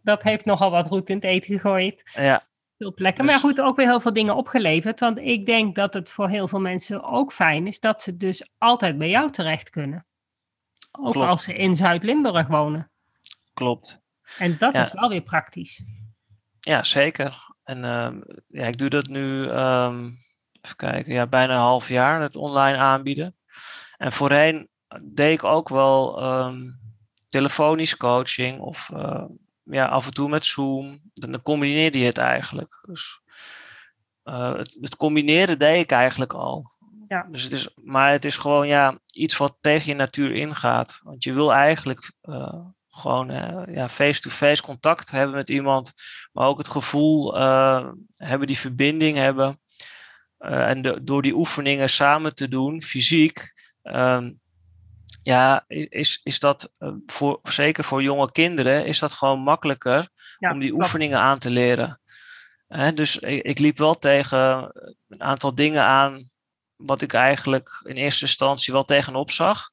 dat 0.02 0.24
heeft 0.24 0.46
nogal 0.46 0.72
wat 0.72 0.88
roet 0.88 1.10
in 1.10 1.16
het 1.16 1.26
eten 1.26 1.54
gegooid. 1.54 2.12
Ja. 2.14 2.44
Veel 2.78 2.94
plekken. 2.94 3.24
Dus... 3.24 3.34
Maar 3.34 3.44
goed, 3.44 3.62
ook 3.62 3.76
weer 3.76 3.88
heel 3.88 4.00
veel 4.00 4.14
dingen 4.14 4.36
opgeleverd. 4.36 5.00
Want 5.00 5.20
ik 5.20 5.46
denk 5.46 5.76
dat 5.76 5.94
het 5.94 6.12
voor 6.12 6.30
heel 6.30 6.48
veel 6.48 6.60
mensen 6.60 7.04
ook 7.04 7.34
fijn 7.34 7.68
is 7.68 7.80
dat 7.80 8.02
ze 8.02 8.18
dus 8.18 8.50
altijd 8.58 8.98
bij 8.98 9.10
jou 9.10 9.30
terecht 9.30 9.70
kunnen. 9.70 10.06
Ook 10.92 11.14
Klopt. 11.14 11.28
als 11.28 11.44
ze 11.44 11.54
in 11.54 11.76
Zuid-Limburg 11.76 12.48
wonen. 12.48 12.92
Klopt. 13.54 14.02
En 14.38 14.58
dat 14.58 14.76
ja. 14.76 14.82
is 14.82 14.94
wel 14.94 15.10
weer 15.10 15.22
praktisch. 15.22 15.84
Ja, 16.60 16.84
zeker. 16.84 17.52
En 17.64 17.78
uh, 17.84 18.10
ja, 18.48 18.66
ik 18.66 18.78
doe 18.78 18.90
dat 18.90 19.08
nu, 19.08 19.44
um, 19.44 20.18
even 20.62 20.76
kijken, 20.76 21.14
ja, 21.14 21.28
bijna 21.28 21.54
een 21.54 21.60
half 21.60 21.88
jaar, 21.88 22.22
het 22.22 22.36
online 22.36 22.78
aanbieden. 22.78 23.36
En 23.98 24.12
voorheen 24.12 24.70
deed 25.02 25.34
ik 25.34 25.44
ook 25.44 25.70
wel 25.70 26.24
um, 26.24 26.80
telefonisch 27.28 27.98
coaching 27.98 28.60
of 28.60 28.90
uh, 28.94 29.26
ja, 29.64 29.86
af 29.86 30.06
en 30.06 30.14
toe 30.14 30.30
met 30.30 30.46
Zoom. 30.46 31.00
Dan, 31.14 31.32
dan 31.32 31.42
combineerde 31.42 32.00
je 32.00 32.06
het 32.06 32.18
eigenlijk. 32.18 32.84
Dus 32.88 33.22
uh, 34.24 34.56
het, 34.56 34.78
het 34.82 34.96
combineren 34.96 35.60
deed 35.60 35.84
ik 35.84 35.92
eigenlijk 35.92 36.34
al. 36.34 36.72
Ja. 37.08 37.28
Dus 37.32 37.44
het 37.44 37.52
is, 37.52 37.70
maar 37.76 38.12
het 38.12 38.26
is 38.26 38.38
gewoon 38.38 38.68
ja, 38.68 39.00
iets 39.12 39.38
wat 39.38 39.58
tegen 39.62 39.88
je 39.88 39.96
natuur 39.96 40.36
ingaat. 40.36 41.00
Want 41.04 41.24
je 41.24 41.34
wil 41.34 41.54
eigenlijk 41.54 42.12
uh, 42.24 42.66
gewoon 42.90 43.32
uh, 43.32 43.76
ja, 43.76 43.90
face-to-face 43.90 44.64
contact 44.64 45.12
hebben 45.12 45.36
met 45.36 45.50
iemand. 45.50 45.94
Maar 46.32 46.48
ook 46.48 46.58
het 46.58 46.68
gevoel 46.68 47.38
hebben, 48.16 48.48
die 48.48 48.58
verbinding 48.58 49.18
hebben. 49.18 49.62
en 50.38 50.82
de, 50.82 51.04
door 51.04 51.22
die 51.22 51.36
oefeningen 51.36 51.90
samen 51.90 52.36
te 52.36 52.48
doen, 52.48 52.82
fysiek. 52.82 53.54
Um, 53.84 54.42
ja, 55.24 55.66
is, 55.68 56.20
is 56.24 56.40
dat 56.40 56.72
voor, 57.06 57.40
zeker 57.44 57.84
voor 57.84 58.04
jonge 58.04 58.32
kinderen, 58.32 58.86
is 58.86 59.00
dat 59.00 59.14
gewoon 59.14 59.40
makkelijker 59.40 60.10
ja, 60.38 60.52
om 60.52 60.60
die 60.60 60.70
klopt. 60.70 60.84
oefeningen 60.84 61.20
aan 61.20 61.40
te 61.40 61.50
leren. 61.50 62.02
dus 62.94 63.18
ik, 63.18 63.44
ik 63.44 63.60
liep 63.60 63.78
wel 63.78 63.98
tegen 63.98 64.72
een 65.08 65.22
aantal 65.22 65.56
dingen 65.56 65.84
aan 65.84 66.32
wat 66.76 67.02
ik 67.02 67.14
eigenlijk 67.14 67.82
in 67.84 67.96
eerste 67.96 68.26
instantie 68.26 68.74
wel 68.74 68.84
tegenop 68.86 69.32
zag. 69.32 69.72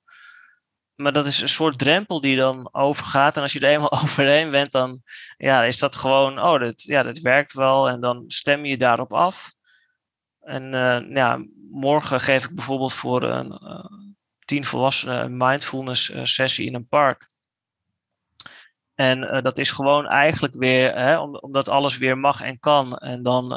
Maar 0.95 1.13
dat 1.13 1.27
is 1.27 1.41
een 1.41 1.49
soort 1.49 1.79
drempel 1.79 2.21
die 2.21 2.37
dan 2.37 2.69
overgaat. 2.73 3.37
En 3.37 3.43
als 3.43 3.53
je 3.53 3.61
er 3.61 3.69
eenmaal 3.69 3.93
overheen 4.03 4.51
bent, 4.51 4.73
dan 4.73 5.03
ja, 5.37 5.65
is 5.65 5.79
dat 5.79 5.97
gewoon, 5.97 6.39
oh, 6.41 6.61
dat, 6.61 6.83
ja, 6.83 7.03
dat 7.03 7.19
werkt 7.19 7.53
wel. 7.53 7.89
En 7.89 8.01
dan 8.01 8.25
stem 8.27 8.65
je 8.65 8.77
daarop 8.77 9.13
af. 9.13 9.53
en 10.41 10.71
ja, 11.15 11.45
morgen 11.71 12.21
geef 12.21 12.45
ik 12.45 12.55
bijvoorbeeld 12.55 12.95
voor 12.95 13.23
een 13.23 14.19
tien 14.51 14.65
volwassenen 14.65 15.25
een 15.25 15.37
mindfulness 15.37 16.13
sessie 16.23 16.67
in 16.67 16.75
een 16.75 16.89
park. 16.89 17.31
En 18.95 19.43
dat 19.43 19.59
is 19.59 19.71
gewoon 19.71 20.07
eigenlijk 20.07 20.55
weer, 20.55 20.95
hè, 20.95 21.19
omdat 21.19 21.69
alles 21.69 21.99
weer 21.99 22.19
mag 22.19 22.41
en 22.41 22.59
kan. 22.59 22.97
En 22.97 23.23
dan, 23.23 23.49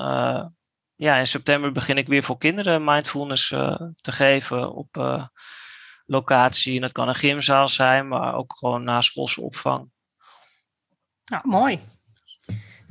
ja, 0.95 1.15
in 1.15 1.27
september 1.27 1.71
begin 1.71 1.97
ik 1.97 2.07
weer 2.07 2.23
voor 2.23 2.37
kinderen 2.37 2.83
mindfulness 2.83 3.47
te 4.01 4.11
geven 4.11 4.73
op 4.73 5.21
locatie. 6.05 6.75
En 6.75 6.81
dat 6.81 6.91
kan 6.91 7.07
een 7.07 7.15
gymzaal 7.15 7.69
zijn, 7.69 8.07
maar 8.07 8.35
ook 8.35 8.55
gewoon 8.57 8.83
na 8.83 9.01
schoolse 9.01 9.41
opvang. 9.41 9.89
Nou, 11.25 11.47
mooi. 11.47 11.79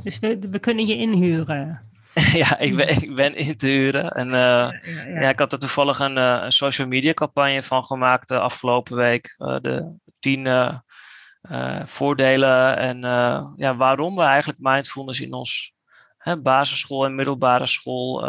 Dus 0.02 0.18
we, 0.18 0.38
we 0.50 0.58
kunnen 0.58 0.86
je 0.86 0.96
inhuren. 0.96 1.78
ja, 2.42 2.58
ik 2.58 2.76
ben, 2.76 2.88
ik 2.88 3.14
ben 3.14 3.34
in 3.34 3.56
te 3.56 3.66
huren. 3.66 4.10
En 4.10 4.26
uh, 4.26 4.32
ja, 4.32 5.20
ja, 5.20 5.28
ik 5.28 5.38
had 5.38 5.52
er 5.52 5.58
toevallig 5.58 5.98
een, 5.98 6.16
uh, 6.16 6.40
een, 6.42 6.52
social 6.52 6.86
media 6.86 7.12
campagne 7.12 7.62
van 7.62 7.84
gemaakt 7.84 8.28
de 8.28 8.38
afgelopen 8.38 8.96
week. 8.96 9.34
Uh, 9.38 9.56
de 9.56 9.94
tien 10.18 10.80
voordelen 11.84 12.76
en 12.76 12.98
ja, 13.56 13.76
waarom 13.76 14.14
we 14.14 14.22
eigenlijk 14.22 14.58
mindfulness 14.62 15.20
in 15.20 15.32
ons 15.32 15.72
hè, 16.16 16.40
basisschool 16.40 17.04
en 17.04 17.14
middelbare 17.14 17.66
school 17.66 18.26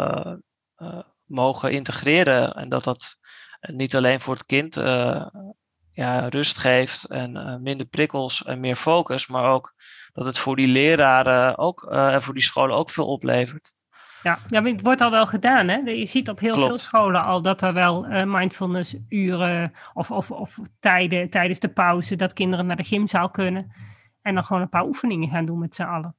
mogen 1.24 1.72
integreren. 1.72 2.52
En 2.52 2.68
dat 2.68 2.84
dat 2.84 3.16
niet 3.60 3.96
alleen 3.96 4.20
voor 4.20 4.34
het 4.34 4.46
kind 4.46 4.74
ja, 5.92 6.28
rust 6.28 6.58
geeft 6.58 7.04
en 7.04 7.60
minder 7.62 7.86
prikkels 7.86 8.44
en 8.44 8.60
meer 8.60 8.76
focus, 8.76 9.26
maar 9.26 9.50
ook 9.50 9.74
dat 10.14 10.26
het 10.26 10.38
voor 10.38 10.56
die 10.56 10.68
leraren 10.68 11.58
ook, 11.58 11.88
uh, 11.92 12.14
en 12.14 12.22
voor 12.22 12.34
die 12.34 12.42
scholen 12.42 12.76
ook 12.76 12.90
veel 12.90 13.06
oplevert. 13.06 13.76
Ja, 14.22 14.38
ja, 14.48 14.62
het 14.62 14.80
wordt 14.80 15.00
al 15.00 15.10
wel 15.10 15.26
gedaan. 15.26 15.68
Hè? 15.68 15.76
Je 15.76 16.06
ziet 16.06 16.28
op 16.28 16.38
heel 16.38 16.54
veel 16.54 16.78
scholen 16.78 17.24
al 17.24 17.42
dat 17.42 17.62
er 17.62 17.72
wel 17.72 18.06
uh, 18.06 18.22
mindfulness 18.26 18.96
uren 19.08 19.72
of, 19.94 20.10
of, 20.10 20.30
of 20.30 20.58
tijden 20.80 21.30
tijdens 21.30 21.58
de 21.58 21.68
pauze 21.68 22.16
dat 22.16 22.32
kinderen 22.32 22.66
naar 22.66 22.76
de 22.76 22.84
gymzaal 22.84 23.30
kunnen 23.30 23.72
en 24.22 24.34
dan 24.34 24.44
gewoon 24.44 24.62
een 24.62 24.68
paar 24.68 24.84
oefeningen 24.84 25.30
gaan 25.30 25.44
doen 25.44 25.58
met 25.58 25.74
z'n 25.74 25.82
allen. 25.82 26.16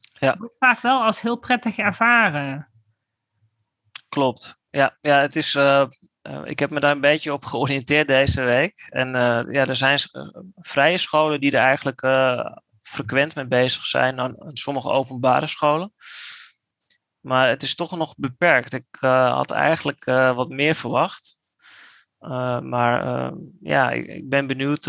Ja. 0.00 0.30
Het 0.30 0.38
wordt 0.38 0.56
vaak 0.58 0.80
wel 0.80 1.02
als 1.02 1.20
heel 1.20 1.36
prettig 1.36 1.76
ervaren. 1.76 2.68
Klopt. 4.08 4.60
Ja, 4.70 4.96
ja 5.00 5.20
het 5.20 5.36
is, 5.36 5.54
uh, 5.54 5.86
ik 6.44 6.58
heb 6.58 6.70
me 6.70 6.80
daar 6.80 6.92
een 6.92 7.00
beetje 7.00 7.32
op 7.32 7.44
georiënteerd 7.44 8.08
deze 8.08 8.42
week. 8.42 8.86
En 8.88 9.08
ja, 9.50 9.66
er 9.66 9.76
zijn 9.76 9.98
vrije 10.54 10.98
scholen 10.98 11.40
die 11.40 11.52
er 11.52 11.64
eigenlijk 11.64 12.02
frequent 12.92 13.34
mee 13.34 13.46
bezig 13.46 13.86
zijn 13.86 14.20
aan, 14.20 14.36
sommige 14.52 14.90
openbare 14.90 15.46
scholen. 15.46 15.92
Maar 17.20 17.48
het 17.48 17.62
is 17.62 17.74
toch 17.74 17.96
nog 17.96 18.14
beperkt. 18.16 18.72
Ik 18.72 18.86
uh, 19.00 19.32
had 19.34 19.50
eigenlijk 19.50 20.06
uh, 20.06 20.34
wat 20.34 20.48
meer 20.48 20.74
verwacht. 20.74 21.38
Uh, 22.20 22.60
maar 22.60 23.32
ja, 23.60 23.90
ik, 23.90 24.06
ik, 24.06 24.28
ben 24.28 24.46
benieuwd. 24.46 24.84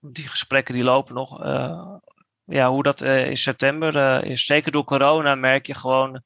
die 0.00 0.28
gesprekken 0.28 0.74
die 0.74 0.84
lopen 0.84 1.14
nog. 1.14 1.44
ja, 2.44 2.68
hoe 2.68 2.82
dat 2.82 3.00
in 3.02 3.36
september 3.36 4.24
is. 4.24 4.44
Zeker 4.44 4.72
door 4.72 4.84
corona 4.84 5.34
merk 5.34 5.66
je 5.66 5.74
gewoon 5.74 6.22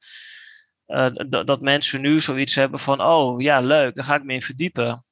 dat 1.45 1.61
mensen 1.61 2.01
nu 2.01 2.21
zoiets 2.21 2.55
hebben 2.55 2.81
van: 2.81 3.01
oh 3.01 3.41
ja, 3.41 3.61
leuk, 3.61 3.95
daar 3.95 4.05
ga 4.05 4.15
ik 4.15 4.25
me 4.25 4.35
in 4.35 4.43
verdiepen. 4.43 5.05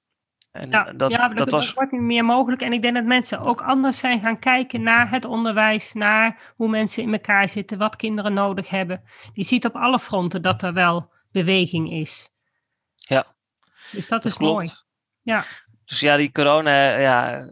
En 0.57 0.71
ja, 0.71 0.93
dat, 0.93 1.11
ja 1.11 1.29
dat, 1.29 1.51
was... 1.51 1.73
wordt 1.73 1.93
niet 1.93 2.01
meer 2.01 2.25
mogelijk. 2.25 2.63
En 2.63 2.73
ik 2.73 2.83
denk 2.83 2.95
dat 2.95 3.05
mensen 3.05 3.39
ook 3.39 3.61
anders 3.61 3.99
zijn 3.99 4.21
gaan 4.21 4.39
kijken 4.39 4.83
naar 4.83 5.11
het 5.11 5.25
onderwijs, 5.25 5.93
naar 5.93 6.53
hoe 6.55 6.69
mensen 6.69 7.03
in 7.03 7.13
elkaar 7.13 7.49
zitten, 7.49 7.79
wat 7.79 7.97
kinderen 7.97 8.33
nodig 8.33 8.69
hebben. 8.69 9.03
Je 9.33 9.45
ziet 9.45 9.65
op 9.65 9.77
alle 9.77 9.99
fronten 9.99 10.43
dat 10.43 10.63
er 10.63 10.73
wel 10.73 11.13
beweging 11.31 11.93
is. 11.93 12.31
Ja. 12.95 13.27
Dus 13.93 14.09
dat, 14.09 14.25
is 14.25 14.39
mooi. 14.39 14.71
Ja. 15.23 15.45
Dus 15.85 16.01
ja, 16.01 16.17
die 16.17 16.33
corona, 16.33 16.99
ja, 16.99 17.49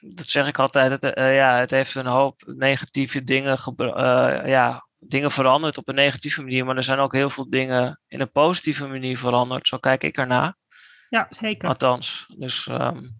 dat 0.00 0.26
zeg 0.26 0.48
ik 0.48 0.58
altijd, 0.58 0.90
het, 0.90 1.18
uh, 1.18 1.36
ja, 1.36 1.56
het 1.58 1.70
heeft 1.70 1.94
een 1.94 2.06
hoop 2.06 2.42
negatieve 2.46 3.24
dingen, 3.24 3.58
uh, 3.76 3.86
ja, 4.46 4.86
dingen 4.98 5.30
veranderd 5.30 5.78
op 5.78 5.88
een 5.88 5.94
negatieve 5.94 6.42
manier, 6.42 6.64
maar 6.64 6.76
er 6.76 6.82
zijn 6.82 6.98
ook 6.98 7.12
heel 7.12 7.30
veel 7.30 7.50
dingen 7.50 8.00
in 8.08 8.20
een 8.20 8.30
positieve 8.30 8.86
manier 8.86 9.18
veranderd. 9.18 9.68
Zo 9.68 9.78
kijk 9.78 10.04
ik 10.04 10.16
ernaar. 10.16 10.56
Ja, 11.08 11.26
zeker. 11.30 11.68
Althans. 11.68 12.26
Dus, 12.36 12.66
um, 12.66 13.16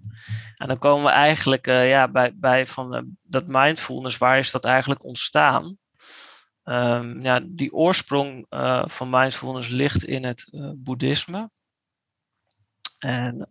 en 0.57 0.69
dan 0.69 0.79
komen 0.79 1.05
we 1.05 1.11
eigenlijk 1.11 1.67
uh, 1.67 1.89
ja, 1.89 2.09
bij, 2.09 2.37
bij 2.37 2.67
van 2.67 3.17
dat 3.23 3.47
mindfulness, 3.47 4.19
waar 4.19 4.39
is 4.39 4.51
dat 4.51 4.65
eigenlijk 4.65 5.05
ontstaan? 5.05 5.79
Um, 6.65 7.21
ja, 7.21 7.41
die 7.45 7.73
oorsprong 7.73 8.47
uh, 8.51 8.83
van 8.87 9.11
mindfulness 9.11 9.69
ligt 9.69 10.05
in 10.05 10.25
het 10.25 10.51
boeddhisme. 10.77 11.51
En 12.99 13.51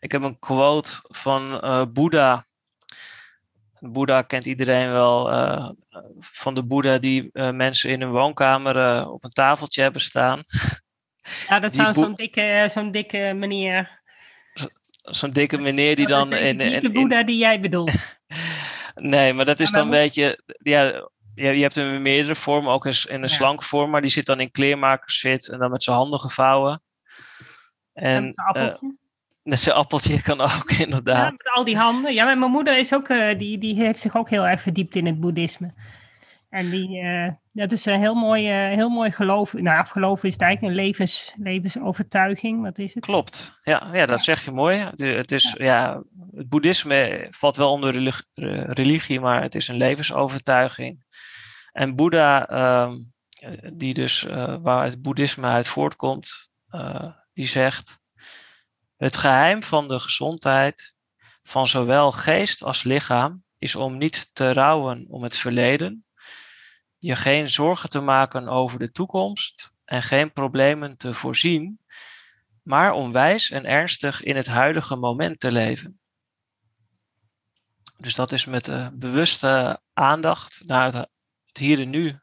ik 0.00 0.12
heb 0.12 0.22
een 0.22 0.38
quote 0.38 0.98
van 1.02 1.60
Boeddha. 1.92 2.46
Boeddha 3.80 4.22
kent 4.22 4.46
iedereen 4.46 4.90
wel 4.90 5.30
van 6.18 6.54
de 6.54 6.64
Boeddha 6.64 6.98
die 6.98 7.30
mensen 7.52 7.90
in 7.90 8.00
hun 8.00 8.10
woonkamer 8.10 9.06
op 9.08 9.24
een 9.24 9.30
tafeltje 9.30 9.82
hebben 9.82 10.00
staan. 10.00 10.42
Ja, 11.48 11.60
dat 11.60 11.74
zou 11.74 11.94
zo'n 11.94 12.14
dikke, 12.14 12.66
zo'n 12.70 12.90
dikke 12.90 13.32
meneer. 13.36 14.00
Zo'n 15.02 15.30
dikke 15.30 15.58
meneer 15.58 15.96
die 15.96 16.06
dan. 16.06 16.32
in, 16.32 16.56
niet 16.56 16.82
de 16.82 16.90
Boeddha 16.90 17.22
die 17.22 17.38
jij 17.38 17.60
bedoelt. 17.60 18.18
nee, 18.94 19.32
maar 19.32 19.44
dat 19.44 19.60
is 19.60 19.70
dan 19.70 19.82
een 19.82 19.90
beetje. 19.90 20.40
Ja, 20.62 20.82
je, 21.34 21.56
je 21.56 21.62
hebt 21.62 21.74
hem 21.74 21.94
in 21.94 22.02
meerdere 22.02 22.34
vormen, 22.34 22.72
ook 22.72 22.86
in, 22.86 22.92
in 23.08 23.22
een 23.22 23.28
slank 23.28 23.62
vorm, 23.62 23.90
maar 23.90 24.00
die 24.00 24.10
zit 24.10 24.26
dan 24.26 24.40
in 24.40 24.50
kleermakerszit 24.50 25.48
en 25.48 25.58
dan 25.58 25.70
met 25.70 25.82
zijn 25.82 25.96
handen 25.96 26.20
gevouwen. 26.20 26.82
En, 27.92 28.24
met 28.24 28.34
zijn 28.34 28.46
appeltje. 28.46 28.86
Uh, 28.86 28.92
met 29.50 29.60
zijn 29.60 29.76
appeltje 29.76 30.22
kan 30.22 30.40
ook, 30.40 30.70
inderdaad. 30.72 31.24
Ja, 31.24 31.30
met 31.30 31.50
al 31.50 31.64
die 31.64 31.76
handen. 31.76 32.14
Ja, 32.14 32.34
mijn 32.34 32.50
moeder 32.50 32.78
is 32.78 32.94
ook, 32.94 33.08
uh, 33.08 33.38
die, 33.38 33.58
die 33.58 33.74
heeft 33.74 34.00
zich 34.00 34.16
ook 34.16 34.30
heel 34.30 34.46
erg 34.46 34.60
verdiept 34.60 34.96
in 34.96 35.06
het 35.06 35.20
boeddhisme. 35.20 35.74
En 36.48 36.70
die, 36.70 37.02
uh, 37.02 37.30
dat 37.52 37.72
is 37.72 37.84
een 37.84 37.98
heel 37.98 38.14
mooi, 38.14 38.68
uh, 38.70 38.76
heel 38.76 38.88
mooi 38.88 39.10
geloof. 39.10 39.52
Nou, 39.52 39.78
afgeloven 39.78 40.28
is 40.28 40.32
het 40.32 40.42
eigenlijk 40.42 40.76
een 40.76 40.84
levens, 40.84 41.34
levensovertuiging. 41.36 42.62
Wat 42.62 42.78
is 42.78 42.94
het? 42.94 43.04
Klopt. 43.04 43.58
Ja, 43.62 43.88
ja 43.92 44.06
dat 44.06 44.22
zeg 44.22 44.44
je 44.44 44.50
mooi. 44.50 44.78
Het, 44.78 45.00
het 45.00 45.32
is, 45.32 45.54
ja. 45.58 45.64
ja. 45.64 46.02
het 46.34 46.48
boeddhisme 46.48 47.26
valt 47.30 47.56
wel 47.56 47.72
onder 47.72 48.22
religie, 48.72 49.20
maar 49.20 49.42
het 49.42 49.54
is 49.54 49.68
een 49.68 49.76
levensovertuiging. 49.76 51.06
En 51.72 51.96
Boeddha, 51.96 52.50
uh, 52.50 52.92
die 53.72 53.94
dus, 53.94 54.24
uh, 54.24 54.56
waar 54.62 54.84
het 54.84 55.02
boeddhisme 55.02 55.46
uit 55.46 55.68
voortkomt, 55.68 56.50
die 57.32 57.46
zegt: 57.46 57.98
Het 58.96 59.16
geheim 59.16 59.62
van 59.62 59.88
de 59.88 60.00
gezondheid 60.00 60.96
van 61.42 61.66
zowel 61.66 62.12
geest 62.12 62.62
als 62.62 62.82
lichaam 62.82 63.44
is 63.58 63.76
om 63.76 63.98
niet 63.98 64.30
te 64.32 64.52
rouwen 64.52 65.06
om 65.08 65.22
het 65.22 65.36
verleden 65.36 66.07
je 66.98 67.16
geen 67.16 67.50
zorgen 67.50 67.90
te 67.90 68.00
maken 68.00 68.48
over 68.48 68.78
de 68.78 68.90
toekomst 68.90 69.72
en 69.84 70.02
geen 70.02 70.32
problemen 70.32 70.96
te 70.96 71.14
voorzien, 71.14 71.80
maar 72.62 72.92
om 72.92 73.12
wijs 73.12 73.50
en 73.50 73.64
ernstig 73.64 74.22
in 74.22 74.36
het 74.36 74.46
huidige 74.46 74.96
moment 74.96 75.40
te 75.40 75.52
leven. 75.52 76.00
Dus 77.96 78.14
dat 78.14 78.32
is 78.32 78.44
met 78.44 78.64
de 78.64 78.90
bewuste 78.92 79.80
aandacht 79.92 80.62
naar 80.66 80.92
het, 80.92 81.08
hier 81.52 81.80
en 81.80 81.90
nu, 81.90 82.18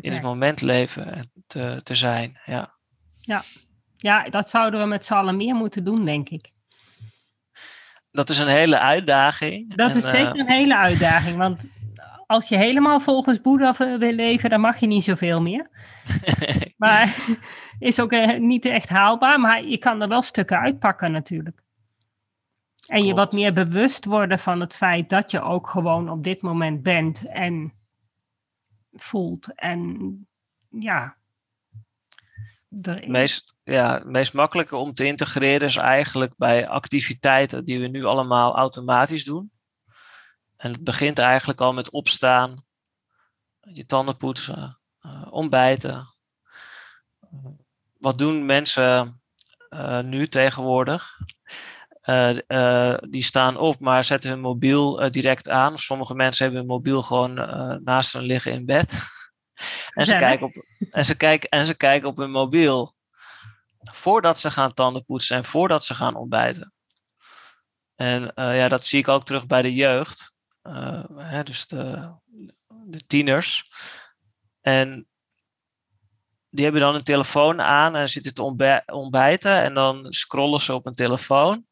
in 0.00 0.12
het 0.12 0.22
moment 0.22 0.60
leven 0.60 1.30
te, 1.46 1.80
te 1.82 1.94
zijn. 1.94 2.40
Ja. 2.44 2.74
Ja. 3.18 3.42
ja, 3.96 4.28
dat 4.28 4.50
zouden 4.50 4.80
we 4.80 4.86
met 4.86 5.04
z'n 5.04 5.14
allen 5.14 5.36
meer 5.36 5.54
moeten 5.54 5.84
doen, 5.84 6.04
denk 6.04 6.28
ik. 6.28 6.50
Dat 8.10 8.30
is 8.30 8.38
een 8.38 8.48
hele 8.48 8.78
uitdaging. 8.78 9.74
Dat 9.74 9.94
is 9.94 10.10
zeker 10.10 10.34
eh, 10.34 10.38
een 10.38 10.50
hele 10.50 10.76
uitdaging, 10.76 11.36
want 11.36 11.68
als 12.26 12.48
je 12.48 12.56
helemaal 12.56 13.00
volgens 13.00 13.40
Boeddha 13.40 13.98
wil 13.98 14.12
leven, 14.12 14.50
dan 14.50 14.60
mag 14.60 14.78
je 14.78 14.86
niet 14.86 15.04
zoveel 15.04 15.42
meer. 15.42 15.70
maar 16.76 17.16
is 17.78 18.00
ook 18.00 18.12
eh, 18.12 18.38
niet 18.38 18.64
echt 18.64 18.88
haalbaar, 18.88 19.40
maar 19.40 19.64
je 19.64 19.78
kan 19.78 20.02
er 20.02 20.08
wel 20.08 20.22
stukken 20.22 20.58
uitpakken 20.58 21.12
natuurlijk. 21.12 21.64
En 22.86 23.04
je 23.04 23.14
wat 23.14 23.32
meer 23.32 23.52
bewust 23.52 24.04
worden 24.04 24.38
van 24.38 24.60
het 24.60 24.76
feit 24.76 25.08
dat 25.08 25.30
je 25.30 25.40
ook 25.40 25.68
gewoon 25.68 26.08
op 26.08 26.24
dit 26.24 26.42
moment 26.42 26.82
bent 26.82 27.28
en 27.28 27.72
voelt. 28.92 29.54
En 29.54 30.26
ja. 30.68 31.16
Het 32.82 33.08
meest, 33.08 33.56
ja, 33.62 34.02
meest 34.04 34.34
makkelijke 34.34 34.76
om 34.76 34.92
te 34.92 35.06
integreren 35.06 35.66
is 35.66 35.76
eigenlijk 35.76 36.32
bij 36.36 36.68
activiteiten 36.68 37.64
die 37.64 37.80
we 37.80 37.86
nu 37.86 38.04
allemaal 38.04 38.56
automatisch 38.56 39.24
doen. 39.24 39.50
En 40.56 40.72
het 40.72 40.84
begint 40.84 41.18
eigenlijk 41.18 41.60
al 41.60 41.72
met 41.72 41.90
opstaan, 41.90 42.64
je 43.60 43.86
tanden 43.86 44.16
poetsen, 44.16 44.78
uh, 45.02 45.26
ontbijten. 45.30 46.14
wat 47.98 48.18
doen 48.18 48.46
mensen 48.46 49.20
uh, 49.70 50.00
nu 50.00 50.28
tegenwoordig? 50.28 51.18
Uh, 52.04 52.96
die 53.08 53.22
staan 53.22 53.56
op, 53.56 53.80
maar 53.80 54.04
zetten 54.04 54.30
hun 54.30 54.40
mobiel 54.40 55.10
direct 55.10 55.48
aan. 55.48 55.78
Sommige 55.78 56.14
mensen 56.14 56.44
hebben 56.44 56.62
hun 56.62 56.70
mobiel 56.70 57.02
gewoon 57.02 57.34
naast 57.84 58.12
hen 58.12 58.22
liggen 58.22 58.52
in 58.52 58.66
bed. 58.66 58.94
En 59.90 60.06
ze, 60.06 60.16
kijken 60.16 60.46
op, 60.46 60.64
en, 60.90 61.04
ze 61.04 61.16
kijken, 61.16 61.48
en 61.48 61.66
ze 61.66 61.74
kijken 61.74 62.08
op 62.08 62.16
hun 62.16 62.30
mobiel 62.30 62.94
voordat 63.78 64.38
ze 64.38 64.50
gaan 64.50 64.74
tanden 64.74 65.04
poetsen 65.04 65.36
en 65.36 65.44
voordat 65.44 65.84
ze 65.84 65.94
gaan 65.94 66.14
ontbijten. 66.14 66.72
En 67.94 68.32
ja, 68.34 68.68
dat 68.68 68.86
zie 68.86 68.98
ik 68.98 69.08
ook 69.08 69.24
terug 69.24 69.46
bij 69.46 69.62
de 69.62 69.74
jeugd. 69.74 70.35
Hè, 71.16 71.42
dus 71.42 71.66
de, 71.66 72.14
de 72.86 73.06
tieners. 73.06 73.70
En 74.60 75.08
die 76.50 76.64
hebben 76.64 76.82
dan 76.82 76.94
een 76.94 77.02
telefoon 77.02 77.60
aan 77.60 77.96
en 77.96 78.08
zitten 78.08 78.34
te 78.34 78.42
ontbijten 78.86 79.62
en 79.62 79.74
dan 79.74 80.06
scrollen 80.12 80.60
ze 80.60 80.74
op 80.74 80.86
een 80.86 80.94
telefoon. 80.94 81.66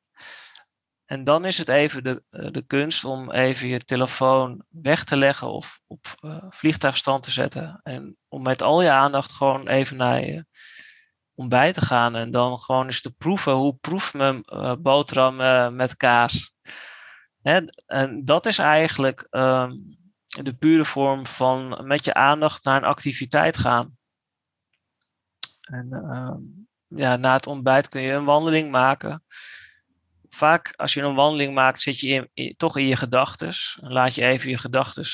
En 1.04 1.24
dan 1.24 1.44
is 1.44 1.58
het 1.58 1.68
even 1.68 2.04
de, 2.04 2.22
eh, 2.30 2.50
de 2.50 2.62
kunst 2.66 3.04
om 3.04 3.30
even 3.30 3.68
je 3.68 3.84
telefoon 3.84 4.64
weg 4.68 5.04
te 5.04 5.16
leggen 5.16 5.48
of 5.48 5.80
op 5.86 6.14
uh, 6.20 6.44
vliegtuigstand 6.50 7.22
te 7.22 7.30
zetten. 7.30 7.80
En 7.82 8.16
om 8.28 8.42
met 8.42 8.62
al 8.62 8.82
je 8.82 8.90
aandacht 8.90 9.32
gewoon 9.32 9.68
even 9.68 9.96
naar 9.96 10.20
je 10.20 10.46
ontbijt 11.34 11.74
te 11.74 11.80
gaan. 11.80 12.16
En 12.16 12.30
dan 12.30 12.58
gewoon 12.58 12.86
eens 12.86 13.00
te 13.00 13.12
proeven 13.12 13.52
hoe 13.52 13.76
proeft 13.80 14.14
mijn 14.14 14.44
boterham 14.82 15.36
met 15.76 15.96
kaas. 15.96 16.53
Hè? 17.44 17.60
En 17.86 18.24
dat 18.24 18.46
is 18.46 18.58
eigenlijk 18.58 19.26
uh, 19.30 19.70
de 20.26 20.54
pure 20.58 20.84
vorm 20.84 21.26
van 21.26 21.86
met 21.86 22.04
je 22.04 22.14
aandacht 22.14 22.64
naar 22.64 22.76
een 22.76 22.88
activiteit 22.88 23.56
gaan. 23.56 23.96
En 25.60 25.92
ehm, 25.92 26.40
ja, 27.00 27.16
na 27.16 27.32
het 27.32 27.46
ontbijt 27.46 27.88
kun 27.88 28.00
je 28.00 28.12
een 28.12 28.24
wandeling 28.24 28.70
maken. 28.70 29.24
Vaak 30.28 30.72
als 30.76 30.94
je 30.94 31.02
een 31.02 31.14
wandeling 31.14 31.54
maakt, 31.54 31.80
zit 31.80 32.00
je 32.00 32.30
in, 32.34 32.54
toch 32.56 32.76
in 32.76 32.86
je 32.86 32.96
gedachten. 32.96 33.52
Laat 33.74 34.14
je 34.14 34.24
even 34.24 34.50
je 34.50 34.58
gedachten 34.58 35.04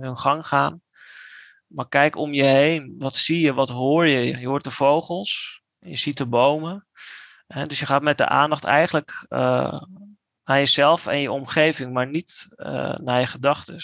hun 0.00 0.16
gang 0.16 0.46
gaan. 0.46 0.82
Maar 1.66 1.88
kijk 1.88 2.16
om 2.16 2.32
je 2.32 2.44
heen. 2.44 2.94
Wat 2.98 3.16
zie 3.16 3.40
je? 3.40 3.54
Wat 3.54 3.68
hoor 3.68 4.06
je? 4.06 4.38
Je 4.38 4.46
hoort 4.46 4.64
de 4.64 4.70
vogels. 4.70 5.62
Je 5.78 5.96
ziet 5.96 6.16
de 6.16 6.26
bomen. 6.26 6.86
dus 7.66 7.78
je 7.78 7.86
gaat 7.86 8.02
met 8.02 8.18
de 8.18 8.26
aandacht 8.26 8.64
eigenlijk 8.64 9.26
uh, 9.28 9.82
naar 10.48 10.58
jezelf 10.58 11.06
en 11.06 11.18
je 11.18 11.32
omgeving, 11.32 11.92
maar 11.92 12.08
niet 12.08 12.48
uh, 12.56 12.94
naar 12.94 13.20
je 13.20 13.26
gedachten. 13.26 13.74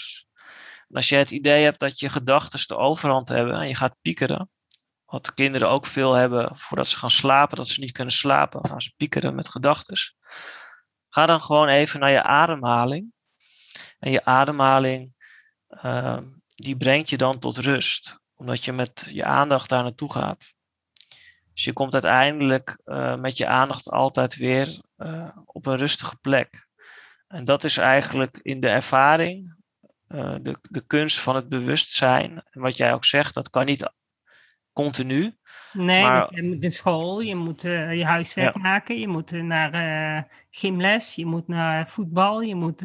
En 0.87 0.95
als 0.95 1.09
je 1.09 1.15
het 1.15 1.31
idee 1.31 1.63
hebt 1.63 1.79
dat 1.79 1.99
je 1.99 2.09
gedachten 2.09 2.67
de 2.67 2.77
overhand 2.77 3.27
hebben 3.27 3.55
en 3.55 3.67
je 3.67 3.75
gaat 3.75 3.97
piekeren, 4.01 4.49
wat 5.05 5.33
kinderen 5.33 5.69
ook 5.69 5.85
veel 5.85 6.13
hebben 6.13 6.57
voordat 6.57 6.87
ze 6.87 6.97
gaan 6.97 7.11
slapen, 7.11 7.57
dat 7.57 7.67
ze 7.67 7.79
niet 7.79 7.91
kunnen 7.91 8.13
slapen, 8.13 8.67
gaan 8.67 8.81
ze 8.81 8.93
piekeren 8.97 9.35
met 9.35 9.49
gedachten. 9.49 9.97
Ga 11.09 11.25
dan 11.25 11.41
gewoon 11.41 11.67
even 11.67 11.99
naar 11.99 12.11
je 12.11 12.23
ademhaling. 12.23 13.13
En 13.99 14.11
je 14.11 14.25
ademhaling, 14.25 15.13
uh, 15.69 16.17
die 16.47 16.77
brengt 16.77 17.09
je 17.09 17.17
dan 17.17 17.39
tot 17.39 17.57
rust, 17.57 18.19
omdat 18.35 18.65
je 18.65 18.73
met 18.73 19.07
je 19.11 19.25
aandacht 19.25 19.69
daar 19.69 19.83
naartoe 19.83 20.11
gaat. 20.11 20.53
Dus 21.55 21.63
je 21.63 21.73
komt 21.73 21.93
uiteindelijk 21.93 22.81
uh, 22.85 23.15
met 23.15 23.37
je 23.37 23.47
aandacht 23.47 23.89
altijd 23.89 24.35
weer 24.35 24.79
uh, 24.97 25.27
op 25.45 25.65
een 25.65 25.77
rustige 25.77 26.17
plek. 26.19 26.67
En 27.27 27.43
dat 27.43 27.63
is 27.63 27.77
eigenlijk 27.77 28.39
in 28.41 28.59
de 28.59 28.69
ervaring, 28.69 29.55
uh, 30.07 30.35
de, 30.41 30.57
de 30.61 30.85
kunst 30.87 31.19
van 31.19 31.35
het 31.35 31.49
bewustzijn. 31.49 32.43
En 32.49 32.61
wat 32.61 32.77
jij 32.77 32.93
ook 32.93 33.05
zegt, 33.05 33.33
dat 33.33 33.49
kan 33.49 33.65
niet 33.65 33.93
continu. 34.73 35.37
Nee, 35.73 36.03
maar, 36.03 36.35
je 36.35 36.43
moet 36.43 36.61
naar 36.61 36.71
school, 36.71 37.21
je 37.21 37.35
moet 37.35 37.61
je 37.61 38.05
huiswerk 38.05 38.55
maken, 38.55 38.99
je 38.99 39.07
moet 39.07 39.31
naar 39.31 40.27
gymles, 40.49 41.15
je 41.15 41.25
moet 41.25 41.47
naar 41.47 41.89
voetbal, 41.89 42.41
je 42.41 42.55
moet 42.55 42.81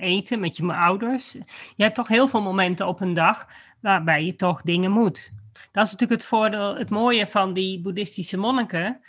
eten 0.00 0.40
met 0.40 0.56
je 0.56 0.72
ouders. 0.72 1.32
Je 1.76 1.82
hebt 1.82 1.94
toch 1.94 2.08
heel 2.08 2.28
veel 2.28 2.42
momenten 2.42 2.86
op 2.86 3.00
een 3.00 3.14
dag 3.14 3.46
waarbij 3.80 4.24
je 4.24 4.36
toch 4.36 4.62
dingen 4.62 4.90
moet. 4.90 5.32
Dat 5.72 5.86
is 5.86 5.92
natuurlijk 5.92 6.20
het 6.20 6.24
voordeel, 6.24 6.76
het 6.76 6.90
mooie 6.90 7.26
van 7.26 7.52
die 7.52 7.80
boeddhistische 7.80 8.36
monniken. 8.36 9.00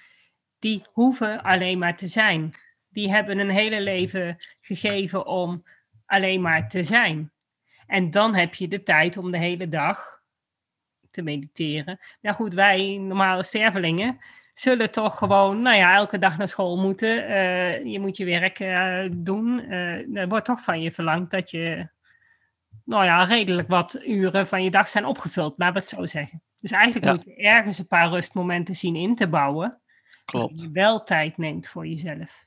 Die 0.59 0.85
hoeven 0.91 1.41
alleen 1.41 1.77
maar 1.77 1.97
te 1.97 2.07
zijn. 2.07 2.53
Die 2.89 3.11
hebben 3.11 3.39
een 3.39 3.49
hele 3.49 3.81
leven 3.81 4.37
gegeven 4.61 5.25
om 5.25 5.63
alleen 6.05 6.41
maar 6.41 6.69
te 6.69 6.83
zijn. 6.83 7.31
En 7.87 8.11
dan 8.11 8.35
heb 8.35 8.53
je 8.53 8.67
de 8.67 8.83
tijd 8.83 9.17
om 9.17 9.31
de 9.31 9.37
hele 9.37 9.69
dag 9.69 10.21
te 11.11 11.21
mediteren. 11.21 11.99
Ja 12.21 12.33
goed, 12.33 12.53
wij 12.53 12.97
normale 12.97 13.43
stervelingen 13.43 14.19
zullen 14.53 14.91
toch 14.91 15.17
gewoon, 15.17 15.61
nou 15.61 15.77
ja, 15.77 15.95
elke 15.95 16.17
dag 16.17 16.37
naar 16.37 16.47
school 16.47 16.77
moeten. 16.77 17.29
Uh, 17.29 17.85
je 17.85 17.99
moet 17.99 18.17
je 18.17 18.25
werk 18.25 18.59
uh, 18.59 19.05
doen. 19.11 19.59
Uh, 19.69 20.17
er 20.17 20.27
wordt 20.27 20.45
toch 20.45 20.63
van 20.63 20.81
je 20.81 20.91
verlangd 20.91 21.31
dat 21.31 21.49
je, 21.49 21.87
nou 22.85 23.05
ja, 23.05 23.23
redelijk 23.23 23.67
wat 23.67 23.99
uren 24.05 24.47
van 24.47 24.63
je 24.63 24.71
dag 24.71 24.87
zijn 24.87 25.05
opgevuld, 25.05 25.53
laten 25.57 25.73
we 25.73 25.79
het 25.79 25.89
zo 25.89 26.05
zeggen. 26.05 26.41
Dus 26.59 26.71
eigenlijk 26.71 27.05
moet 27.05 27.23
je 27.23 27.35
ergens 27.35 27.77
een 27.77 27.87
paar 27.87 28.09
rustmomenten 28.09 28.75
zien 28.75 28.95
in 28.95 29.15
te 29.15 29.27
bouwen. 29.27 29.81
Klopt. 30.25 30.49
Dat 30.49 30.61
je 30.61 30.71
wel 30.71 31.03
tijd 31.03 31.37
neemt 31.37 31.67
voor 31.67 31.87
jezelf. 31.87 32.45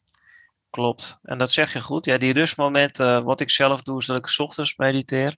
Klopt. 0.70 1.18
En 1.22 1.38
dat 1.38 1.52
zeg 1.52 1.72
je 1.72 1.80
goed. 1.80 2.04
Ja, 2.04 2.18
die 2.18 2.32
rustmomenten, 2.32 3.24
wat 3.24 3.40
ik 3.40 3.50
zelf 3.50 3.82
doe, 3.82 3.98
is 3.98 4.06
dat 4.06 4.16
ik 4.16 4.26
s 4.26 4.38
ochtends 4.38 4.76
mediteer. 4.76 5.36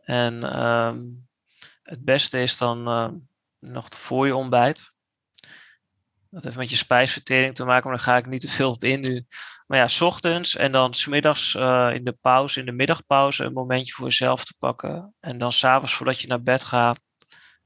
En 0.00 0.62
um, 0.62 1.28
het 1.82 2.04
beste 2.04 2.42
is 2.42 2.58
dan 2.58 2.88
uh, 2.88 3.08
nog 3.58 3.88
voor 3.90 4.26
je 4.26 4.36
ontbijt. 4.36 4.94
Dat 6.30 6.44
heeft 6.44 6.56
met 6.56 6.70
je 6.70 6.76
spijsvertering 6.76 7.54
te 7.54 7.64
maken, 7.64 7.88
maar 7.88 7.96
daar 7.96 8.06
ga 8.06 8.16
ik 8.16 8.26
niet 8.26 8.40
te 8.40 8.48
veel 8.48 8.70
op 8.70 8.84
in 8.84 9.00
nu. 9.00 9.26
Maar 9.66 9.78
ja, 9.78 9.88
s 9.88 10.00
ochtends 10.00 10.56
en 10.56 10.72
dan 10.72 10.94
smiddags 10.94 11.54
uh, 11.54 11.90
in 11.94 12.04
de 12.04 12.16
pauze, 12.20 12.60
in 12.60 12.66
de 12.66 12.72
middagpauze, 12.72 13.44
een 13.44 13.52
momentje 13.52 13.92
voor 13.92 14.04
jezelf 14.04 14.44
te 14.44 14.54
pakken. 14.58 15.14
En 15.20 15.38
dan 15.38 15.52
s'avonds 15.52 15.94
voordat 15.94 16.20
je 16.20 16.26
naar 16.26 16.42
bed 16.42 16.64
gaat, 16.64 17.00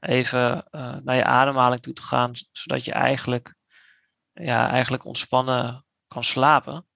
even 0.00 0.66
uh, 0.70 0.96
naar 1.02 1.16
je 1.16 1.24
ademhaling 1.24 1.82
toe 1.82 1.92
te 1.92 2.02
gaan, 2.02 2.32
zodat 2.52 2.84
je 2.84 2.92
eigenlijk, 2.92 3.54
ja, 4.32 4.70
eigenlijk 4.70 5.04
ontspannen 5.04 5.84
kan 6.06 6.24
slapen. 6.24 6.86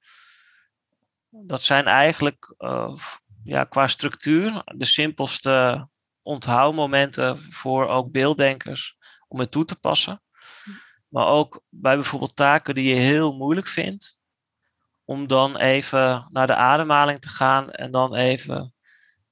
Dat 1.31 1.63
zijn 1.63 1.87
eigenlijk 1.87 2.55
uh, 2.59 2.97
ja, 3.45 3.65
qua 3.65 3.87
structuur 3.87 4.63
de 4.65 4.85
simpelste 4.85 5.89
onthoudmomenten 6.23 7.43
voor 7.53 7.89
ook 7.89 8.11
beelddenkers 8.11 8.97
om 9.29 9.39
het 9.39 9.51
toe 9.51 9.65
te 9.65 9.77
passen. 9.77 10.23
Maar 11.09 11.27
ook 11.27 11.63
bij 11.69 11.95
bijvoorbeeld 11.95 12.37
taken 12.37 12.75
die 12.75 12.95
je 12.95 13.01
heel 13.01 13.37
moeilijk 13.37 13.67
vindt, 13.67 14.21
om 15.05 15.27
dan 15.27 15.57
even 15.57 16.29
naar 16.31 16.47
de 16.47 16.55
ademhaling 16.55 17.21
te 17.21 17.29
gaan 17.29 17.71
en 17.71 17.91
dan 17.91 18.15
even 18.15 18.75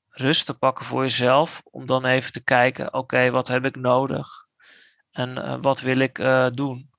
rust 0.09 0.47
te 0.47 0.59
pakken 0.59 0.85
voor 0.85 1.03
jezelf, 1.03 1.63
om 1.65 1.87
dan 1.87 2.05
even 2.05 2.33
te 2.33 2.45
kijken, 2.45 2.95
oké, 2.95 3.31
wat 3.31 3.49
heb 3.49 3.65
ik 3.65 3.77
nodig 3.77 4.29
en 5.11 5.39
uh, 5.39 5.57
wat 5.61 5.81
wil 5.81 5.99
ik 5.99 6.19
uh, 6.19 6.49
doen. 6.53 6.91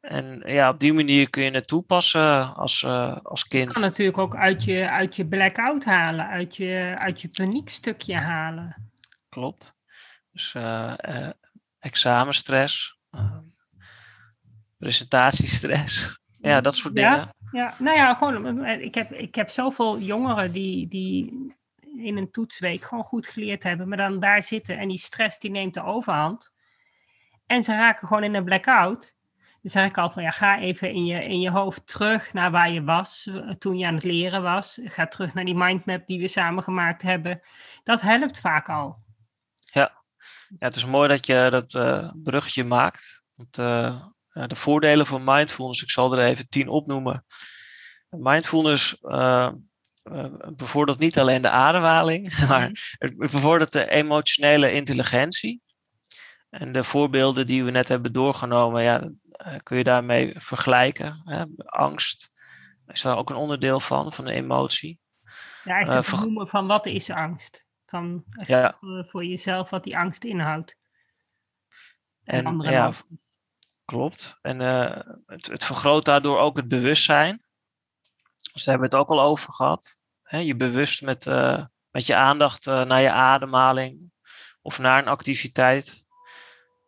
En 0.00 0.42
ja, 0.44 0.68
op 0.68 0.80
die 0.80 0.92
manier 0.92 1.30
kun 1.30 1.42
je 1.42 1.50
het 1.50 1.66
toepassen 1.66 2.54
als, 2.54 2.82
uh, 2.82 3.16
als 3.22 3.46
kind. 3.46 3.68
Je 3.68 3.72
kan 3.72 3.82
natuurlijk 3.82 4.18
ook 4.18 4.36
uit 4.36 4.64
je, 4.64 4.90
uit 4.90 5.16
je 5.16 5.26
blackout 5.26 5.84
halen, 5.84 6.26
uit 6.26 6.56
je, 6.56 6.94
uit 6.98 7.20
je 7.20 7.28
paniekstukje 7.28 8.14
halen. 8.14 8.90
Klopt. 9.28 9.78
Dus 10.32 10.54
examenstress, 11.78 12.99
presentatiestress, 14.78 16.20
ja, 16.40 16.60
dat 16.60 16.76
soort 16.76 16.98
ja, 16.98 17.14
dingen. 17.14 17.34
Ja, 17.50 17.74
nou 17.78 17.96
ja, 17.96 18.14
gewoon, 18.14 18.66
ik 18.66 18.94
heb, 18.94 19.12
ik 19.12 19.34
heb 19.34 19.50
zoveel 19.50 19.98
jongeren 19.98 20.52
die, 20.52 20.88
die 20.88 21.54
in 21.96 22.16
een 22.16 22.30
toetsweek 22.30 22.82
gewoon 22.82 23.04
goed 23.04 23.26
geleerd 23.26 23.62
hebben, 23.62 23.88
maar 23.88 23.96
dan 23.96 24.20
daar 24.20 24.42
zitten 24.42 24.78
en 24.78 24.88
die 24.88 24.98
stress 24.98 25.38
die 25.38 25.50
neemt 25.50 25.74
de 25.74 25.82
overhand. 25.82 26.52
En 27.46 27.62
ze 27.62 27.72
raken 27.72 28.08
gewoon 28.08 28.24
in 28.24 28.34
een 28.34 28.44
blackout. 28.44 29.18
Dan 29.62 29.70
zeg 29.70 29.86
ik 29.86 29.98
al 29.98 30.10
van 30.10 30.22
ja, 30.22 30.30
ga 30.30 30.58
even 30.58 30.92
in 30.92 31.04
je, 31.04 31.24
in 31.24 31.40
je 31.40 31.50
hoofd 31.50 31.86
terug 31.86 32.32
naar 32.32 32.50
waar 32.50 32.70
je 32.70 32.84
was 32.84 33.26
eh, 33.26 33.48
toen 33.48 33.78
je 33.78 33.86
aan 33.86 33.94
het 33.94 34.04
leren 34.04 34.42
was. 34.42 34.78
Ga 34.84 35.06
terug 35.06 35.34
naar 35.34 35.44
die 35.44 35.56
mindmap 35.56 36.06
die 36.06 36.20
we 36.20 36.28
samen 36.28 36.62
gemaakt 36.62 37.02
hebben. 37.02 37.40
Dat 37.82 38.00
helpt 38.00 38.40
vaak 38.40 38.68
al. 38.68 38.98
Ja, 40.58 40.66
het 40.66 40.76
is 40.76 40.84
mooi 40.84 41.08
dat 41.08 41.26
je 41.26 41.48
dat 41.50 41.74
uh, 41.74 42.12
bruggetje 42.22 42.64
maakt. 42.64 43.22
Want, 43.34 43.58
uh, 43.58 44.04
de 44.32 44.56
voordelen 44.56 45.06
van 45.06 45.24
mindfulness, 45.24 45.82
ik 45.82 45.90
zal 45.90 46.12
er 46.16 46.24
even 46.24 46.48
tien 46.48 46.68
opnoemen. 46.68 47.24
Mindfulness 48.08 48.96
uh, 49.02 49.50
bevordert 50.56 50.98
niet 50.98 51.18
alleen 51.18 51.42
de 51.42 51.50
ademhaling, 51.50 52.38
maar 52.48 52.96
het 52.98 53.16
bevordert 53.16 53.72
de 53.72 53.90
emotionele 53.90 54.72
intelligentie. 54.72 55.60
En 56.50 56.72
de 56.72 56.84
voorbeelden 56.84 57.46
die 57.46 57.64
we 57.64 57.70
net 57.70 57.88
hebben 57.88 58.12
doorgenomen, 58.12 58.82
ja, 58.82 59.10
kun 59.62 59.76
je 59.76 59.84
daarmee 59.84 60.34
vergelijken. 60.36 61.20
Hè? 61.24 61.44
Angst 61.64 62.30
is 62.86 63.02
daar 63.02 63.16
ook 63.16 63.30
een 63.30 63.36
onderdeel 63.36 63.80
van, 63.80 64.12
van 64.12 64.24
de 64.24 64.32
emotie. 64.32 64.98
Ja, 65.64 65.74
eigenlijk 65.74 66.06
uh, 66.06 66.20
noemen 66.20 66.48
van 66.48 66.66
wat 66.66 66.86
is 66.86 67.10
angst? 67.10 67.68
Ja. 68.46 68.76
voor 68.80 69.24
jezelf 69.24 69.70
wat 69.70 69.84
die 69.84 69.98
angst 69.98 70.24
inhoudt. 70.24 70.76
En, 72.24 72.46
en 72.46 72.60
ja, 72.60 72.92
klopt. 73.84 74.38
En 74.42 74.60
uh, 74.60 74.98
het, 75.26 75.46
het, 75.46 75.64
vergroot 75.64 76.04
daardoor 76.04 76.38
ook 76.38 76.56
het 76.56 76.68
bewustzijn. 76.68 77.44
Dus 78.52 78.64
daar 78.64 78.78
hebben 78.78 78.90
we 78.90 78.96
het 78.96 79.04
ook 79.04 79.18
al 79.18 79.24
over 79.24 79.52
gehad. 79.52 80.02
Je 80.22 80.56
bewust 80.56 81.02
met, 81.02 81.24
met 81.90 82.06
je 82.06 82.16
aandacht 82.16 82.64
naar 82.64 83.00
je 83.00 83.10
ademhaling 83.10 84.12
of 84.62 84.78
naar 84.78 84.98
een 84.98 85.08
activiteit. 85.08 86.04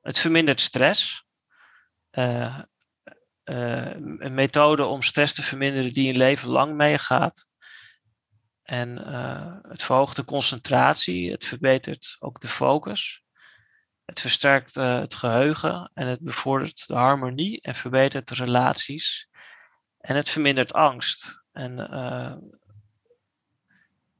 Het 0.01 0.19
vermindert 0.19 0.61
stress. 0.61 1.27
Een 3.45 4.35
methode 4.35 4.85
om 4.85 5.03
stress 5.03 5.35
te 5.35 5.43
verminderen 5.43 5.93
die 5.93 6.09
een 6.09 6.19
leven 6.19 6.49
lang 6.49 6.75
meegaat. 6.75 7.51
En 8.63 8.97
het 9.69 9.83
verhoogt 9.83 10.17
de 10.17 10.25
concentratie, 10.25 11.31
het 11.31 11.45
verbetert 11.45 12.17
ook 12.19 12.41
de 12.41 12.49
focus. 12.49 13.23
Het 14.05 14.21
versterkt 14.21 14.75
het 14.75 15.15
geheugen 15.15 15.91
en 15.95 16.07
het 16.07 16.21
bevordert 16.21 16.87
de 16.87 16.95
harmonie 16.95 17.61
en 17.61 17.75
verbetert 17.75 18.29
de 18.29 18.35
relaties. 18.35 19.29
En 19.99 20.17
het 20.17 20.29
vermindert 20.29 20.73
angst. 20.73 21.45
En 21.53 21.79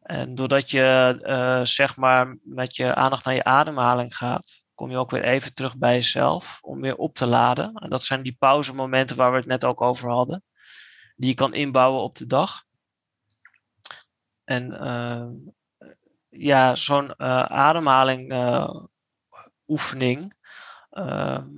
en 0.03 0.35
doordat 0.35 0.71
je 0.71 1.61
zeg 1.65 1.97
maar 1.97 2.39
met 2.43 2.77
je 2.77 2.95
aandacht 2.95 3.25
naar 3.25 3.35
je 3.35 3.45
ademhaling 3.45 4.17
gaat, 4.17 4.65
kom 4.75 4.91
je 4.91 4.97
ook 4.97 5.11
weer 5.11 5.25
even 5.25 5.55
terug 5.55 5.77
bij 5.77 5.95
jezelf 5.95 6.59
om 6.63 6.81
weer 6.81 6.97
op 6.97 7.15
te 7.15 7.27
laden. 7.27 7.75
En 7.75 7.91
dat 7.91 8.05
zijn 8.05 8.23
die 8.23 8.37
pauzemomenten 8.39 9.17
waar 9.17 9.31
we 9.31 9.37
het 9.37 9.47
net 9.47 9.65
ook 9.65 9.81
over 9.81 10.11
hadden, 10.11 10.45
die 11.17 11.29
je 11.29 11.35
kan 11.35 11.55
inbouwen 11.55 12.03
op 12.03 12.17
de 12.17 12.27
dag. 12.27 12.65
En 14.53 14.73
uh, 14.73 15.27
ja, 16.29 16.77
zo'n 16.77 17.05
uh, 17.19 17.43
ademhaling 17.43 18.35
oefening, 19.67 20.35
ehm, 20.91 21.49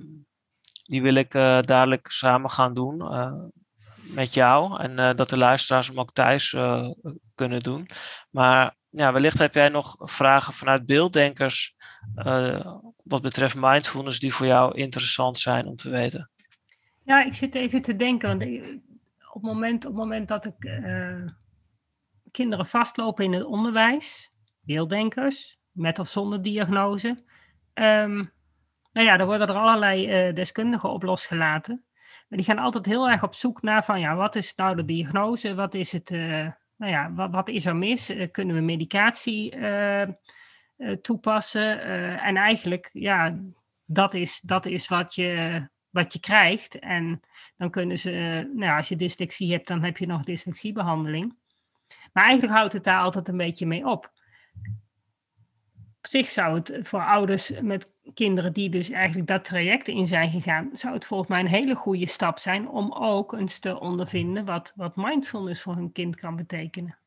die 0.85 1.01
wil 1.01 1.15
ik 1.15 1.31
dadelijk 1.65 2.07
samen 2.07 2.49
gaan 2.49 2.73
doen 2.73 2.97
met 3.95 4.33
jou. 4.33 4.79
En 4.81 5.15
dat 5.15 5.29
de 5.29 5.37
luisteraars 5.37 5.87
hem 5.87 5.99
ook 5.99 6.11
thuis 6.11 6.55
kunnen 7.35 7.59
doen. 7.59 7.87
Maar 8.29 8.75
ja, 8.89 9.13
wellicht 9.13 9.37
heb 9.37 9.53
jij 9.53 9.69
nog 9.69 9.95
vragen 9.97 10.53
vanuit 10.53 10.85
beelddenkers 10.85 11.75
wat 13.03 13.21
betreft 13.21 13.55
mindfulness 13.55 14.19
die 14.19 14.33
voor 14.33 14.45
jou 14.45 14.77
interessant 14.77 15.37
zijn 15.37 15.65
om 15.65 15.75
te 15.75 15.89
weten. 15.89 16.29
Ja, 17.03 17.23
ik 17.23 17.33
zit 17.33 17.55
even 17.55 17.81
te 17.81 17.95
denken. 17.95 18.41
Op, 19.31 19.33
het 19.33 19.41
moment, 19.41 19.85
op 19.85 19.93
moment 19.93 20.27
dat 20.27 20.45
ik 20.45 20.65
kinderen 22.35 22.65
vastlopen 22.65 23.25
in 23.25 23.33
het 23.33 23.43
onderwijs, 23.43 24.29
beelddenkers, 24.61 25.57
met 25.71 25.99
of 25.99 26.07
zonder 26.07 26.41
diagnose, 26.41 27.07
um, 27.73 28.33
nou 28.91 29.07
ja, 29.07 29.17
dan 29.17 29.27
worden 29.27 29.47
er 29.47 29.55
allerlei 29.55 30.27
uh, 30.27 30.33
deskundigen 30.33 30.89
op 30.89 31.03
losgelaten. 31.03 31.85
Maar 32.27 32.37
die 32.37 32.47
gaan 32.47 32.57
altijd 32.57 32.85
heel 32.85 33.09
erg 33.09 33.23
op 33.23 33.33
zoek 33.33 33.61
naar 33.61 33.85
van 33.85 33.99
ja, 33.99 34.15
wat 34.15 34.35
is 34.35 34.55
nou 34.55 34.75
de 34.75 34.85
diagnose? 34.85 35.55
Wat 35.55 35.73
is 35.73 35.91
het, 35.91 36.09
nou 36.77 36.91
ja, 36.91 37.29
wat, 37.29 37.49
is 37.49 37.65
er 37.65 37.75
mis? 37.75 38.09
Eh, 38.09 38.31
kunnen 38.31 38.55
we 38.55 38.61
medicatie 38.61 39.51
eh, 39.51 40.01
eh, 40.01 40.11
toepassen? 41.01 41.81
en 42.21 42.37
eigenlijk, 42.37 42.89
ja, 42.93 43.39
dat 43.85 44.13
is, 44.13 44.41
dat 44.41 44.65
is 44.65 44.87
wat, 44.87 45.15
je, 45.15 45.61
wat 45.89 46.13
je 46.13 46.19
krijgt. 46.19 46.79
En 46.79 47.19
dan 47.57 47.69
kunnen 47.69 47.97
ze, 47.97 48.11
nou, 48.55 48.77
als 48.77 48.89
je 48.89 48.95
dyslexie 48.95 49.51
hebt, 49.51 49.67
dan 49.67 49.83
heb 49.83 49.97
je 49.97 50.05
nog 50.05 50.23
dyslexiebehandeling. 50.23 51.37
Maar 52.15 52.23
eigenlijk 52.23 52.53
houdt 52.53 52.73
het 52.73 52.83
daar 52.83 53.01
altijd 53.01 53.27
een 53.27 53.37
beetje 53.37 53.65
mee 53.65 53.85
op. 53.85 54.11
Op 55.97 56.11
zich 56.11 56.29
zou 56.29 56.55
het 56.55 56.87
voor 56.87 57.05
ouders 57.05 57.51
met 57.61 57.89
kinderen 58.13 58.53
die 58.53 58.69
dus 58.69 58.89
eigenlijk 58.89 59.27
dat 59.27 59.45
traject 59.45 59.87
in 59.87 60.07
zijn 60.07 60.31
gegaan, 60.31 60.69
zou 60.73 60.93
het 60.93 61.05
volgens 61.05 61.29
mij 61.29 61.39
een 61.39 61.47
hele 61.47 61.75
goede 61.75 62.07
stap 62.07 62.39
zijn 62.39 62.69
om 62.69 62.93
ook 62.93 63.33
eens 63.33 63.59
te 63.59 63.79
ondervinden 63.79 64.45
wat, 64.45 64.73
wat 64.75 64.95
mindfulness 64.95 65.61
voor 65.61 65.75
hun 65.75 65.91
kind 65.91 66.15
kan 66.15 66.35
betekenen. 66.35 66.97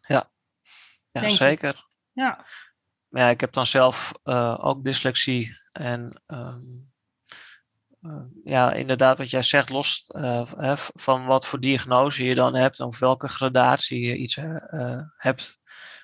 Ja, 0.00 0.30
ja 1.10 1.28
zeker. 1.28 1.86
Ja. 2.12 2.44
Maar 3.08 3.22
ja, 3.22 3.28
ik 3.28 3.40
heb 3.40 3.52
dan 3.52 3.66
zelf 3.66 4.12
uh, 4.24 4.58
ook 4.60 4.84
dyslexie 4.84 5.58
en 5.70 6.22
um, 6.26 6.36
uh, 6.36 6.54
ja, 8.44 8.72
inderdaad 8.72 9.18
wat 9.18 9.30
jij 9.30 9.42
zegt, 9.42 9.70
los 9.70 10.04
uh, 10.08 10.76
van 10.76 11.26
wat 11.26 11.46
voor 11.46 11.60
diagnose 11.60 12.24
je 12.24 12.34
dan 12.34 12.54
hebt 12.54 12.80
of 12.80 12.98
welke 12.98 13.28
gradatie 13.28 14.06
je 14.06 14.16
iets 14.16 14.38
hebt 15.16 15.58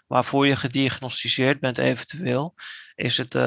waarvoor 0.06 0.46
je 0.46 0.56
gediagnosticeerd 0.56 1.60
bent 1.60 1.78
eventueel, 1.78 2.54
is 2.94 3.18
het 3.18 3.38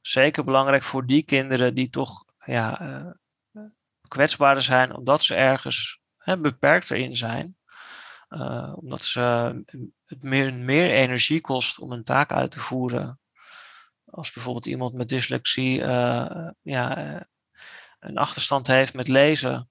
zeker 0.00 0.44
belangrijk 0.44 0.82
voor 0.82 1.06
die 1.06 1.22
kinderen 1.22 1.74
die 1.74 1.88
toch 1.88 2.24
ja, 2.44 3.16
kwetsbaarder 4.08 4.62
zijn, 4.62 4.96
omdat 4.96 5.22
ze 5.22 5.34
ergens 5.34 6.00
beperkter 6.24 6.96
in 6.96 7.14
zijn. 7.14 7.56
Omdat 8.74 9.04
ze 9.04 9.20
het 10.04 10.22
meer, 10.22 10.54
meer 10.54 10.90
energie 10.90 11.40
kost 11.40 11.78
om 11.78 11.92
een 11.92 12.04
taak 12.04 12.32
uit 12.32 12.50
te 12.50 12.58
voeren. 12.58 13.20
Als 14.12 14.32
bijvoorbeeld 14.32 14.66
iemand 14.66 14.94
met 14.94 15.08
dyslexie 15.08 15.78
ja, 16.62 17.26
een 18.00 18.16
achterstand 18.16 18.66
heeft 18.66 18.94
met 18.94 19.08
lezen, 19.08 19.70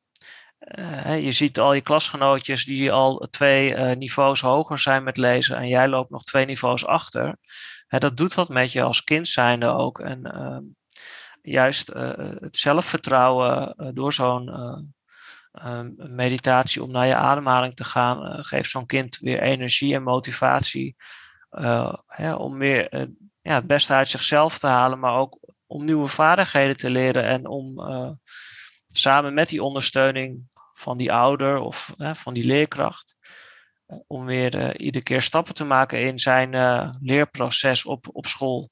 je 1.19 1.32
ziet 1.32 1.60
al 1.60 1.73
je 1.73 1.82
klasgenootjes 1.82 2.65
die 2.65 2.91
al 2.91 3.27
twee 3.30 3.75
niveaus 3.95 4.41
hoger 4.41 4.80
zijn 4.80 5.04
met 5.04 5.17
lezen 5.17 5.58
en 5.58 5.67
jij 5.67 5.88
loopt 5.88 6.10
nog 6.10 6.23
twee 6.23 6.45
niveaus 6.45 6.86
achter. 6.86 7.38
Dat 7.88 8.17
doet 8.17 8.34
wat 8.34 8.49
met 8.49 8.71
je 8.71 8.82
als 8.82 9.04
kind 9.04 9.27
zijnde 9.27 9.67
ook. 9.67 9.99
En 9.99 10.23
ehm, 10.23 10.63
juist 11.41 11.89
eh, 11.89 12.12
het 12.39 12.58
zelfvertrouwen 12.58 13.75
door 13.93 14.13
zo'n 14.13 14.49
ehm, 15.51 15.91
meditatie 15.95 16.84
om 16.84 16.91
naar 16.91 17.08
je 17.08 17.15
ademhaling 17.15 17.75
te 17.75 17.84
gaan, 17.84 18.45
geeft 18.45 18.69
zo'n 18.69 18.86
kind 18.86 19.17
weer 19.17 19.41
energie 19.41 19.95
en 19.95 20.04
motivatie 20.04 20.95
om 22.38 22.58
weer 22.58 23.10
ja, 23.41 23.56
het 23.56 23.67
beste 23.67 23.93
uit 23.93 24.08
zichzelf 24.08 24.60
te 24.60 24.67
halen, 24.67 24.99
maar 24.99 25.15
ook 25.15 25.39
om 25.67 25.86
nieuwe 25.86 26.08
vaardigheden 26.08 26.77
te 26.77 26.89
leren 26.89 27.25
en 27.25 27.47
om 27.47 27.82
samen 28.88 29.34
met 29.34 29.49
die 29.49 29.63
ondersteuning 29.63 30.49
van 30.73 30.97
die 30.97 31.12
ouder 31.12 31.60
of 31.60 31.93
van 31.97 32.34
die 32.34 32.45
leerkracht. 32.45 33.15
Eh, 33.91 33.97
om 34.08 34.25
weer 34.25 34.56
uh, 34.56 34.69
iedere 34.77 35.04
keer 35.04 35.21
stappen 35.21 35.54
te 35.54 35.65
maken 35.65 36.01
in 36.01 36.19
zijn 36.19 36.49
leerproces 37.01 37.86
op, 37.86 38.08
op 38.12 38.25
school. 38.25 38.69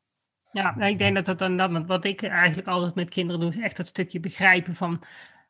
Ja, 0.52 0.76
nou, 0.76 0.92
ik 0.92 0.98
denk 0.98 1.16
dat 1.16 1.26
dat 1.26 1.58
dan, 1.58 1.86
wat 1.86 2.06
ik 2.06 2.24
eigenlijk 2.24 2.68
altijd 2.68 2.96
met 2.96 3.10
kinderen 3.10 3.42
doe, 3.42 3.50
is 3.50 3.60
echt 3.60 3.78
dat 3.78 3.88
stukje 3.88 4.20
begrijpen 4.20 4.76
van 4.76 5.04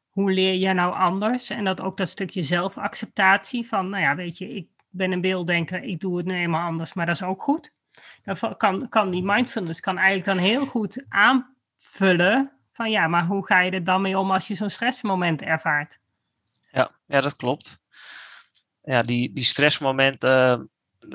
hoe 0.10 0.32
leer 0.32 0.55
jij 0.55 0.73
nou 0.73 0.93
anders? 0.93 1.49
En 1.49 1.63
dat 1.63 1.82
ook 1.82 1.97
dat 1.97 2.10
stukje 2.10 2.41
zelfacceptatie 2.41 3.67
van, 3.67 3.89
nou 3.89 4.03
ja, 4.03 4.15
weet 4.15 4.38
je, 4.38 4.55
ik 4.55 4.67
ben 4.89 5.12
een 5.12 5.21
beelddenker, 5.21 5.84
ik 5.84 5.99
doe 5.99 6.17
het 6.17 6.25
nu 6.25 6.36
eenmaal 6.36 6.67
anders, 6.67 6.93
maar 6.93 7.05
dat 7.05 7.15
is 7.15 7.23
ook 7.23 7.41
goed. 7.41 7.73
Dan 8.23 8.57
kan, 8.57 8.89
kan 8.89 9.12
die 9.12 9.23
mindfulness 9.23 9.79
kan 9.79 9.97
eigenlijk 9.97 10.25
dan 10.25 10.38
heel 10.38 10.65
goed 10.65 11.05
aanvullen 11.09 12.51
van 12.73 12.91
ja, 12.91 13.07
maar 13.07 13.25
hoe 13.25 13.45
ga 13.45 13.59
je 13.59 13.71
er 13.71 13.83
dan 13.83 14.01
mee 14.01 14.17
om 14.17 14.31
als 14.31 14.47
je 14.47 14.55
zo'n 14.55 14.69
stressmoment 14.69 15.41
ervaart? 15.41 15.99
Ja, 16.71 16.91
ja, 17.05 17.21
dat 17.21 17.35
klopt. 17.35 17.81
Ja, 18.81 19.01
die, 19.01 19.33
die 19.33 19.43
stressmomenten, 19.43 20.69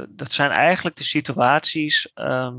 dat 0.08 0.32
zijn 0.32 0.50
eigenlijk 0.50 0.96
de 0.96 1.04
situaties 1.04 2.12
ehm, 2.14 2.56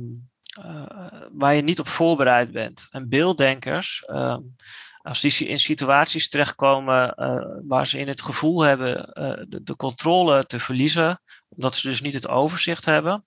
eh, 0.62 1.22
waar 1.32 1.56
je 1.56 1.62
niet 1.62 1.80
op 1.80 1.88
voorbereid 1.88 2.52
bent. 2.52 2.88
En 2.92 3.10
beelddenkers, 3.10 4.04
ehm, 4.06 4.42
als 5.02 5.22
die 5.22 5.48
in 5.48 5.60
situaties 5.60 6.30
terechtkomen 6.30 7.14
uh, 7.18 7.46
waar 7.68 7.88
ze 7.88 8.00
in 8.00 8.08
het 8.08 8.22
gevoel 8.22 8.62
hebben 8.62 8.96
de, 9.50 9.64
de, 9.64 9.76
controle 9.76 10.46
te 10.46 10.60
verliezen, 10.60 11.22
omdat 11.50 11.76
ze 11.76 11.88
dus 11.88 12.02
niet 12.02 12.14
het 12.14 12.28
overzicht 12.28 12.86
hebben, 12.86 13.26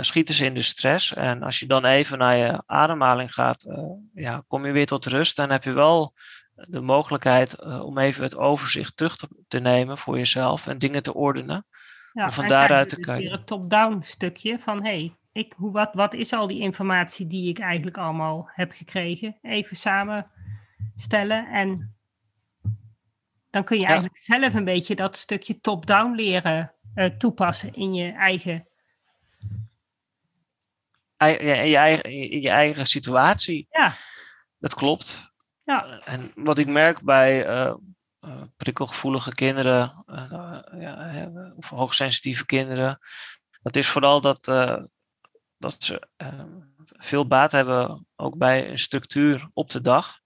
schieten 0.00 0.34
ze 0.34 0.44
in 0.44 0.54
de 0.54 0.62
stress. 0.62 1.14
En 1.14 1.42
als 1.42 1.58
je 1.58 1.66
dan 1.66 1.84
even 1.84 2.18
naar 2.18 2.36
je 2.36 2.62
ademhaling 2.66 3.34
gaat, 3.34 3.66
ja, 4.14 4.44
kom 4.46 4.66
je 4.66 4.72
weer 4.72 4.86
tot 4.86 5.06
rust 5.06 5.38
en 5.38 5.50
heb 5.50 5.64
je 5.64 5.72
wel 5.72 6.14
de 6.56 6.80
mogelijkheid 6.80 7.60
uh, 7.60 7.84
om 7.84 7.98
even 7.98 8.22
het 8.22 8.36
overzicht 8.36 8.96
terug 8.96 9.16
te, 9.16 9.28
te, 9.48 9.58
nemen 9.58 9.98
voor 9.98 10.16
jezelf 10.16 10.66
en 10.66 10.78
dingen 10.78 11.02
te 11.02 11.14
ordenen. 11.14 11.66
Ja, 12.12 12.24
om 12.24 12.30
van 12.30 12.48
daaruit 12.48 12.88
te 12.88 13.00
kijken. 13.00 13.22
Weer 13.22 13.32
het 13.32 13.46
top-down 13.46 14.02
stukje 14.02 14.58
van 14.58 14.84
hey, 14.84 15.16
ik, 15.32 15.52
hoe, 15.56 15.72
wat, 15.72 15.94
wat 15.94 16.14
is 16.14 16.32
al 16.32 16.46
die 16.46 16.60
informatie 16.60 17.26
die 17.26 17.48
ik 17.48 17.58
eigenlijk 17.58 17.98
allemaal 17.98 18.50
heb 18.52 18.72
gekregen? 18.72 19.38
Even 19.42 19.76
samenstellen 19.76 21.46
en 21.46 21.96
dan 23.50 23.64
kun 23.64 23.76
je 23.76 23.82
ja. 23.82 23.88
eigenlijk 23.88 24.18
zelf 24.18 24.54
een 24.54 24.64
beetje 24.64 24.94
dat 24.94 25.16
stukje 25.16 25.60
top-down 25.60 26.14
leren 26.14 26.74
uh, 26.94 27.06
toepassen 27.06 27.72
in 27.72 27.94
je 27.94 28.12
eigen. 28.12 28.68
In, 31.16 31.68
je 31.68 31.76
eigen, 31.76 32.04
in 32.04 32.40
je 32.40 32.50
eigen 32.50 32.86
situatie. 32.86 33.66
Ja. 33.70 33.94
Dat 34.58 34.74
klopt. 34.74 35.32
Ja. 35.64 36.00
En 36.04 36.32
wat 36.34 36.58
ik 36.58 36.66
merk 36.66 37.02
bij 37.02 37.48
uh, 37.48 37.74
uh, 38.20 38.42
prikkelgevoelige 38.56 39.34
kinderen, 39.34 40.04
uh, 40.06 40.58
ja, 40.78 41.30
of 41.56 41.68
hoogsensitieve 41.68 42.46
kinderen, 42.46 42.98
dat 43.60 43.76
is 43.76 43.88
vooral 43.88 44.20
dat, 44.20 44.44
dat 45.58 45.76
ze 45.78 46.08
veel 46.82 47.26
baat 47.26 47.52
hebben 47.52 48.06
ook 48.16 48.38
bij 48.38 48.70
een 48.70 48.78
structuur 48.78 49.50
op 49.52 49.70
de 49.70 49.80
dag. 49.80 50.20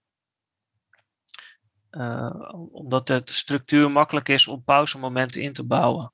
omdat 2.71 3.07
de 3.07 3.21
structuur 3.25 3.91
makkelijk 3.91 4.29
is 4.29 4.47
om 4.47 4.63
pauzemomenten 4.63 5.41
in 5.41 5.53
te 5.53 5.63
bouwen. 5.63 6.13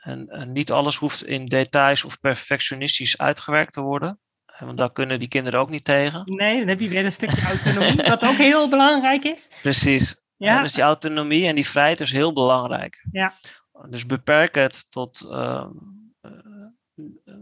En, 0.00 0.52
niet 0.52 0.70
alles 0.70 0.96
hoeft 0.96 1.24
in 1.24 1.46
details 1.46 2.04
of 2.04 2.20
perfectionistisch 2.20 3.18
uitgewerkt 3.18 3.72
te 3.72 3.80
worden. 3.80 4.20
Want 4.58 4.78
daar 4.78 4.92
kunnen 4.92 5.18
die 5.18 5.28
kinderen 5.28 5.60
ook 5.60 5.70
niet 5.70 5.84
tegen. 5.84 6.22
Nee, 6.24 6.58
dan 6.58 6.68
heb 6.68 6.80
je 6.80 6.88
weer 6.88 7.04
een 7.04 7.12
stukje 7.12 7.42
autonomie, 7.52 8.02
wat 8.02 8.24
ook 8.24 8.36
heel 8.36 8.68
belangrijk 8.68 9.24
is. 9.24 9.48
Precies. 9.60 10.20
Ja. 10.36 10.62
dus 10.62 10.72
die 10.72 10.82
autonomie 10.82 11.46
en 11.46 11.54
die 11.54 11.66
vrijheid 11.66 12.00
is 12.00 12.12
heel 12.12 12.32
belangrijk. 12.32 13.06
Ja. 13.12 13.34
Dus 13.88 14.06
beperk 14.06 14.54
het 14.54 14.90
tot 14.90 15.26
uh, 15.30 15.66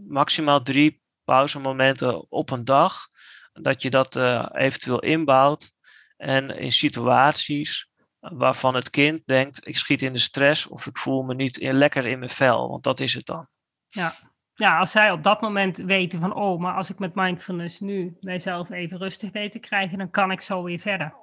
maximaal 0.06 0.62
drie 0.62 1.02
pauzemomenten 1.24 2.30
op 2.30 2.50
een 2.50 2.64
dag. 2.64 3.08
Dat 3.52 3.82
je 3.82 3.90
dat 3.90 4.16
uh, 4.16 4.46
eventueel 4.52 4.98
inbouwt. 4.98 5.72
En 6.16 6.50
in 6.50 6.72
situaties 6.72 7.87
waarvan 8.20 8.74
het 8.74 8.90
kind 8.90 9.22
denkt: 9.26 9.66
ik 9.66 9.76
schiet 9.76 10.02
in 10.02 10.12
de 10.12 10.18
stress 10.18 10.66
of 10.66 10.86
ik 10.86 10.98
voel 10.98 11.22
me 11.22 11.34
niet 11.34 11.58
lekker 11.60 12.06
in 12.06 12.18
mijn 12.18 12.30
vel. 12.30 12.68
Want 12.68 12.82
dat 12.82 13.00
is 13.00 13.14
het 13.14 13.26
dan. 13.26 13.48
Ja. 13.88 14.14
ja, 14.54 14.78
als 14.78 14.90
zij 14.90 15.10
op 15.10 15.22
dat 15.22 15.40
moment 15.40 15.76
weten 15.76 16.20
van: 16.20 16.34
oh, 16.34 16.60
maar 16.60 16.74
als 16.74 16.90
ik 16.90 16.98
met 16.98 17.14
mindfulness 17.14 17.80
nu 17.80 18.16
mijzelf 18.20 18.70
even 18.70 18.98
rustig 18.98 19.32
weet 19.32 19.50
te 19.50 19.58
krijgen, 19.58 19.98
dan 19.98 20.10
kan 20.10 20.30
ik 20.30 20.40
zo 20.40 20.62
weer 20.62 20.78
verder. 20.78 21.14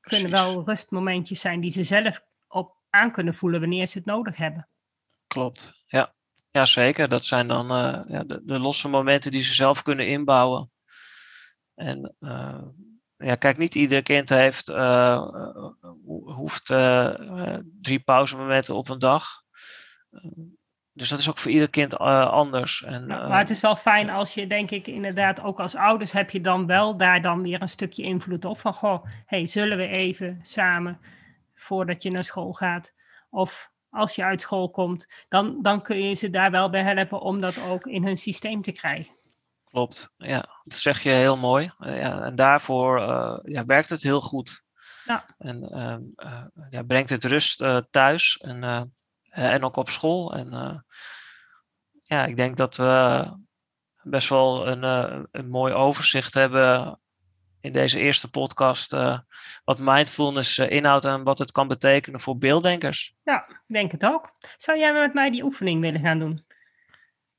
Het 0.00 0.18
kunnen 0.18 0.30
wel 0.30 0.64
rustmomentjes 0.64 1.40
zijn 1.40 1.60
die 1.60 1.70
ze 1.70 1.82
zelf 1.82 2.22
op 2.48 2.76
aan 2.90 3.12
kunnen 3.12 3.34
voelen 3.34 3.60
wanneer 3.60 3.86
ze 3.86 3.98
het 3.98 4.06
nodig 4.06 4.36
hebben. 4.36 4.68
Klopt, 5.26 5.84
ja. 5.86 6.14
Ja, 6.50 6.64
zeker. 6.66 7.08
Dat 7.08 7.24
zijn 7.24 7.48
dan 7.48 7.64
uh, 7.64 8.02
ja, 8.06 8.24
de, 8.24 8.40
de, 8.44 8.58
losse 8.58 8.88
momenten 8.88 9.30
die 9.30 9.42
ze 9.42 9.54
zelf 9.54 9.82
kunnen 9.82 10.06
inbouwen. 10.06 10.70
En 11.74 12.14
uh, 12.20 12.62
ja, 13.20 13.34
kijk, 13.34 13.58
niet 13.58 13.74
ieder 13.74 14.02
kind 14.02 14.28
heeft, 14.28 14.68
uh, 14.68 15.28
hoeft 16.24 16.66
drie 17.82 18.00
pauzemomenten 18.04 18.74
op 18.74 18.88
een 18.88 18.98
dag. 18.98 19.26
dus 20.92 21.08
dat 21.08 21.18
is 21.18 21.28
ook 21.28 21.38
voor 21.38 21.50
ieder 21.50 21.70
kind 21.70 21.98
anders. 21.98 22.82
En, 22.82 23.06
maar 23.06 23.38
het 23.38 23.50
is 23.50 23.60
wel 23.60 23.76
fijn 23.76 24.10
als 24.10 24.34
je, 24.34 24.46
denk 24.46 24.70
ik, 24.70 24.86
inderdaad, 24.86 25.42
ook 25.42 25.60
als 25.60 25.74
ouders 25.74 26.12
heb 26.12 26.30
je 26.30 26.40
dan 26.40 26.66
wel 26.66 26.96
daar 26.96 27.22
dan 27.22 27.42
weer 27.42 27.62
een 27.62 27.68
stukje 27.68 28.02
invloed 28.02 28.44
op. 28.44 28.58
Van, 28.58 28.74
goh, 28.74 29.04
hey, 29.26 29.46
zullen 29.46 29.76
we 29.76 29.86
even 29.86 30.38
samen 30.42 31.00
voordat 31.54 32.02
je 32.02 32.10
naar 32.10 32.24
school 32.24 32.52
gaat? 32.52 32.94
Of 33.30 33.72
als 33.90 34.14
je 34.14 34.24
uit 34.24 34.40
school 34.40 34.70
komt, 34.70 35.24
dan, 35.28 35.62
dan 35.62 35.82
kun 35.82 36.02
je 36.02 36.14
ze 36.14 36.30
daar 36.30 36.50
wel 36.50 36.70
bij 36.70 36.82
helpen 36.82 37.20
om 37.20 37.40
dat 37.40 37.62
ook 37.68 37.86
in 37.86 38.04
hun 38.04 38.18
systeem 38.18 38.62
te 38.62 38.72
krijgen. 38.72 39.14
Klopt, 39.70 40.14
ja, 40.16 40.62
dat 40.64 40.78
zeg 40.78 41.02
je 41.02 41.10
heel 41.10 41.36
mooi. 41.36 41.72
Eh, 41.78 42.02
ja, 42.02 42.22
en 42.22 42.34
daarvoor 42.34 43.00
uh, 43.00 43.38
ja, 43.42 43.64
werkt 43.64 43.88
het 43.88 44.02
heel 44.02 44.20
goed. 44.20 44.62
Ja. 45.04 45.24
En 45.38 45.68
uh, 46.16 46.44
ja, 46.70 46.82
brengt 46.82 47.10
het 47.10 47.24
rust 47.24 47.64
thuis 47.90 48.38
en, 48.38 48.92
en 49.30 49.64
ook 49.64 49.76
op 49.76 49.90
school. 49.90 50.34
En 50.34 50.84
ja, 52.02 52.24
ik 52.24 52.36
denk 52.36 52.56
dat 52.56 52.76
we 52.76 53.24
best 54.02 54.28
wel 54.28 54.68
een, 54.68 54.82
een 55.32 55.48
mooi 55.48 55.74
overzicht 55.74 56.34
hebben 56.34 57.00
in 57.60 57.72
deze 57.72 58.00
eerste 58.00 58.30
podcast 58.30 58.92
uh, 58.92 59.18
wat 59.64 59.78
mindfulness 59.78 60.58
uh, 60.58 60.70
inhoudt 60.70 61.04
en 61.04 61.22
wat 61.22 61.38
het 61.38 61.52
kan 61.52 61.68
betekenen 61.68 62.20
voor 62.20 62.38
beelddenkers. 62.38 63.14
Ja, 63.22 63.62
denk 63.66 63.92
het 63.92 64.06
ook. 64.06 64.32
Zou 64.56 64.78
jij 64.78 64.92
met 64.92 65.14
mij 65.14 65.30
die 65.30 65.44
oefening 65.44 65.80
willen 65.80 66.00
gaan 66.00 66.18
doen? 66.18 66.44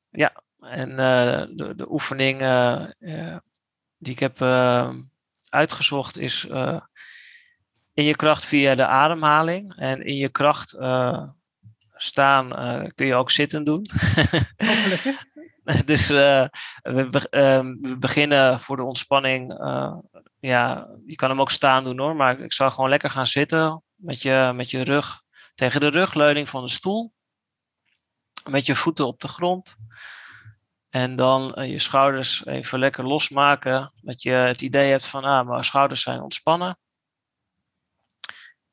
Ja, 0.09 0.43
en 0.61 0.89
uh, 0.89 1.45
de, 1.55 1.73
de, 1.75 1.91
oefening 1.91 2.37
die 3.97 4.13
ik 4.13 4.19
heb 4.19 4.41
uitgezocht 5.49 6.17
is 6.17 6.45
in 7.93 8.03
je 8.03 8.15
kracht 8.15 8.45
via 8.45 8.75
de 8.75 8.85
ademhaling. 8.85 9.75
En 9.75 10.05
in 10.05 10.15
je 10.15 10.29
kracht 10.29 10.77
staan 11.95 12.49
kun 12.95 13.05
je 13.05 13.15
ook 13.15 13.31
zitten 13.31 13.63
doen. 13.63 13.85
Dus 15.85 16.07
we, 16.07 16.49
uh, 16.83 17.59
we, 17.59 17.97
beginnen 17.99 18.59
voor 18.59 18.75
de 18.75 18.83
ontspanning. 18.83 19.53
Ja, 20.39 20.89
je 21.05 21.15
kan 21.15 21.29
hem 21.29 21.41
ook 21.41 21.51
staan 21.51 21.83
doen 21.83 21.99
hoor, 21.99 22.15
maar 22.15 22.39
ik 22.39 22.53
zou 22.53 22.71
gewoon 22.71 22.89
lekker 22.89 23.09
gaan 23.09 23.27
zitten 23.27 23.83
met 23.95 24.21
je, 24.21 24.51
met 24.55 24.71
je 24.71 24.81
rug 24.81 25.21
tegen 25.55 25.79
de 25.79 25.87
rugleuning 25.87 26.49
van 26.49 26.63
de 26.63 26.71
stoel. 26.71 27.13
Met 28.49 28.65
je 28.65 28.75
voeten 28.75 29.07
op 29.07 29.21
de 29.21 29.27
grond. 29.27 29.77
En 30.91 31.15
dan 31.15 31.53
je 31.67 31.79
schouders 31.79 32.45
even 32.45 32.79
lekker 32.79 33.07
losmaken. 33.07 33.91
Dat 34.01 34.21
je 34.21 34.31
het 34.31 34.61
idee 34.61 34.91
hebt 34.91 35.07
van, 35.07 35.23
ah, 35.23 35.47
mijn 35.47 35.63
schouders 35.63 36.01
zijn 36.01 36.21
ontspannen. 36.21 36.77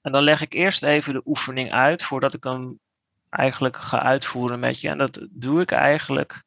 En 0.01 0.13
dan 0.13 0.23
leg 0.23 0.41
ik 0.41 0.53
eerst 0.53 0.83
even 0.83 1.13
de 1.13 1.23
oefening 1.25 1.73
uit 1.73 2.03
voordat 2.03 2.35
ik 2.35 2.45
hem 2.45 2.81
eigenlijk 3.31 3.77
ga 3.77 4.03
uitvoeren 4.03 4.61
met 4.61 4.81
je. 4.81 4.89
En 4.89 4.99
dat 4.99 5.27
doe 5.31 5.61
ik 5.61 5.71
eigenlijk 5.71 6.43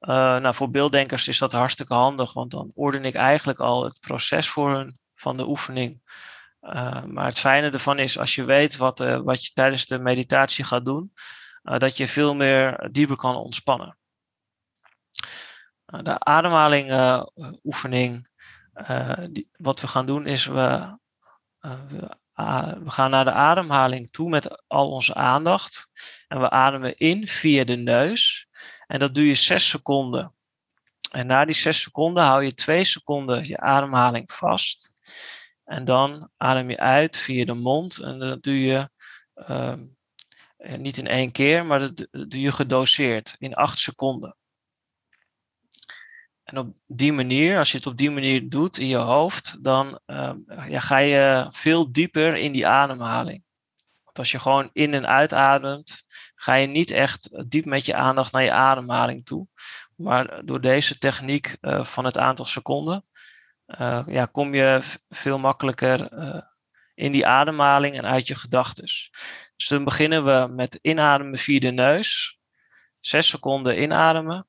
uh, 0.00 0.38
nou, 0.38 0.54
voor 0.54 0.70
beelddenkers 0.70 1.28
is 1.28 1.38
dat 1.38 1.52
hartstikke 1.52 1.94
handig, 1.94 2.32
want 2.32 2.50
dan 2.50 2.70
orden 2.74 3.04
ik 3.04 3.14
eigenlijk 3.14 3.58
al 3.58 3.84
het 3.84 4.00
proces 4.00 4.48
voor 4.48 4.74
hun 4.74 4.98
van 5.14 5.36
de 5.36 5.48
oefening. 5.48 6.00
Uh, 6.62 7.04
maar 7.04 7.24
het 7.24 7.38
fijne 7.38 7.70
ervan 7.70 7.98
is, 7.98 8.18
als 8.18 8.34
je 8.34 8.44
weet 8.44 8.76
wat, 8.76 8.98
wat 8.98 9.44
je 9.46 9.52
tijdens 9.52 9.86
de 9.86 9.98
meditatie 9.98 10.64
gaat 10.64 10.84
doen, 10.84 11.12
dat 11.62 11.96
je 11.96 12.06
veel 12.06 12.34
meer 12.34 12.88
dieper 12.92 13.16
kan 13.16 13.36
ontspannen. 13.36 13.96
De 16.02 16.18
ademhaling 16.18 16.92
oefening, 17.62 18.28
die, 19.30 19.48
wat 19.56 19.80
we 19.80 19.86
gaan 19.86 20.06
doen 20.06 20.26
is, 20.26 20.46
we, 20.46 20.98
we, 21.60 22.16
we 22.84 22.90
gaan 22.90 23.10
naar 23.10 23.24
de 23.24 23.32
ademhaling 23.32 24.10
toe 24.10 24.28
met 24.28 24.64
al 24.66 24.90
onze 24.90 25.14
aandacht. 25.14 25.90
En 26.28 26.40
we 26.40 26.50
ademen 26.50 26.96
in 26.96 27.26
via 27.28 27.64
de 27.64 27.76
neus. 27.76 28.46
En 28.86 28.98
dat 28.98 29.14
doe 29.14 29.26
je 29.26 29.34
6 29.34 29.68
seconden. 29.68 30.34
En 31.10 31.26
na 31.26 31.44
die 31.44 31.54
6 31.54 31.82
seconden 31.82 32.24
hou 32.24 32.44
je 32.44 32.54
2 32.54 32.84
seconden 32.84 33.46
je 33.46 33.58
ademhaling 33.58 34.32
vast. 34.32 34.96
En 35.64 35.84
dan 35.84 36.30
adem 36.36 36.70
je 36.70 36.78
uit 36.78 37.16
via 37.16 37.44
de 37.44 37.54
mond. 37.54 37.98
En 37.98 38.18
dat 38.18 38.42
doe 38.42 38.60
je 38.60 38.90
uh, 39.48 39.74
niet 40.76 40.96
in 40.96 41.06
één 41.06 41.32
keer, 41.32 41.66
maar 41.66 41.78
dat 41.78 42.06
doe 42.10 42.40
je 42.40 42.52
gedoseerd 42.52 43.36
in 43.38 43.54
8 43.54 43.78
seconden. 43.78 44.36
En 46.52 46.58
op 46.58 46.74
die 46.86 47.12
manier, 47.12 47.58
als 47.58 47.70
je 47.70 47.76
het 47.76 47.86
op 47.86 47.96
die 47.96 48.10
manier 48.10 48.48
doet 48.48 48.78
in 48.78 48.86
je 48.86 48.96
hoofd, 48.96 49.64
dan 49.64 50.00
uh, 50.06 50.32
ja, 50.68 50.80
ga 50.80 50.96
je 50.98 51.46
veel 51.50 51.92
dieper 51.92 52.36
in 52.36 52.52
die 52.52 52.66
ademhaling. 52.66 53.44
Want 54.04 54.18
als 54.18 54.30
je 54.30 54.38
gewoon 54.38 54.70
in 54.72 54.94
en 54.94 55.06
uitademt, 55.06 56.04
ga 56.34 56.54
je 56.54 56.66
niet 56.66 56.90
echt 56.90 57.50
diep 57.50 57.64
met 57.64 57.86
je 57.86 57.94
aandacht 57.94 58.32
naar 58.32 58.42
je 58.42 58.52
ademhaling 58.52 59.24
toe. 59.24 59.46
Maar 59.96 60.44
door 60.44 60.60
deze 60.60 60.98
techniek 60.98 61.56
uh, 61.60 61.84
van 61.84 62.04
het 62.04 62.18
aantal 62.18 62.44
seconden, 62.44 63.04
uh, 63.66 64.02
ja, 64.06 64.26
kom 64.26 64.54
je 64.54 64.80
veel 65.08 65.38
makkelijker 65.38 66.12
uh, 66.12 66.40
in 66.94 67.12
die 67.12 67.26
ademhaling 67.26 67.96
en 67.96 68.04
uit 68.04 68.26
je 68.26 68.34
gedachten. 68.34 68.84
Dus 68.84 69.68
dan 69.68 69.84
beginnen 69.84 70.24
we 70.24 70.52
met 70.54 70.78
inademen 70.82 71.38
via 71.38 71.60
de 71.60 71.70
neus. 71.70 72.38
Zes 73.00 73.28
seconden 73.28 73.82
inademen. 73.82 74.46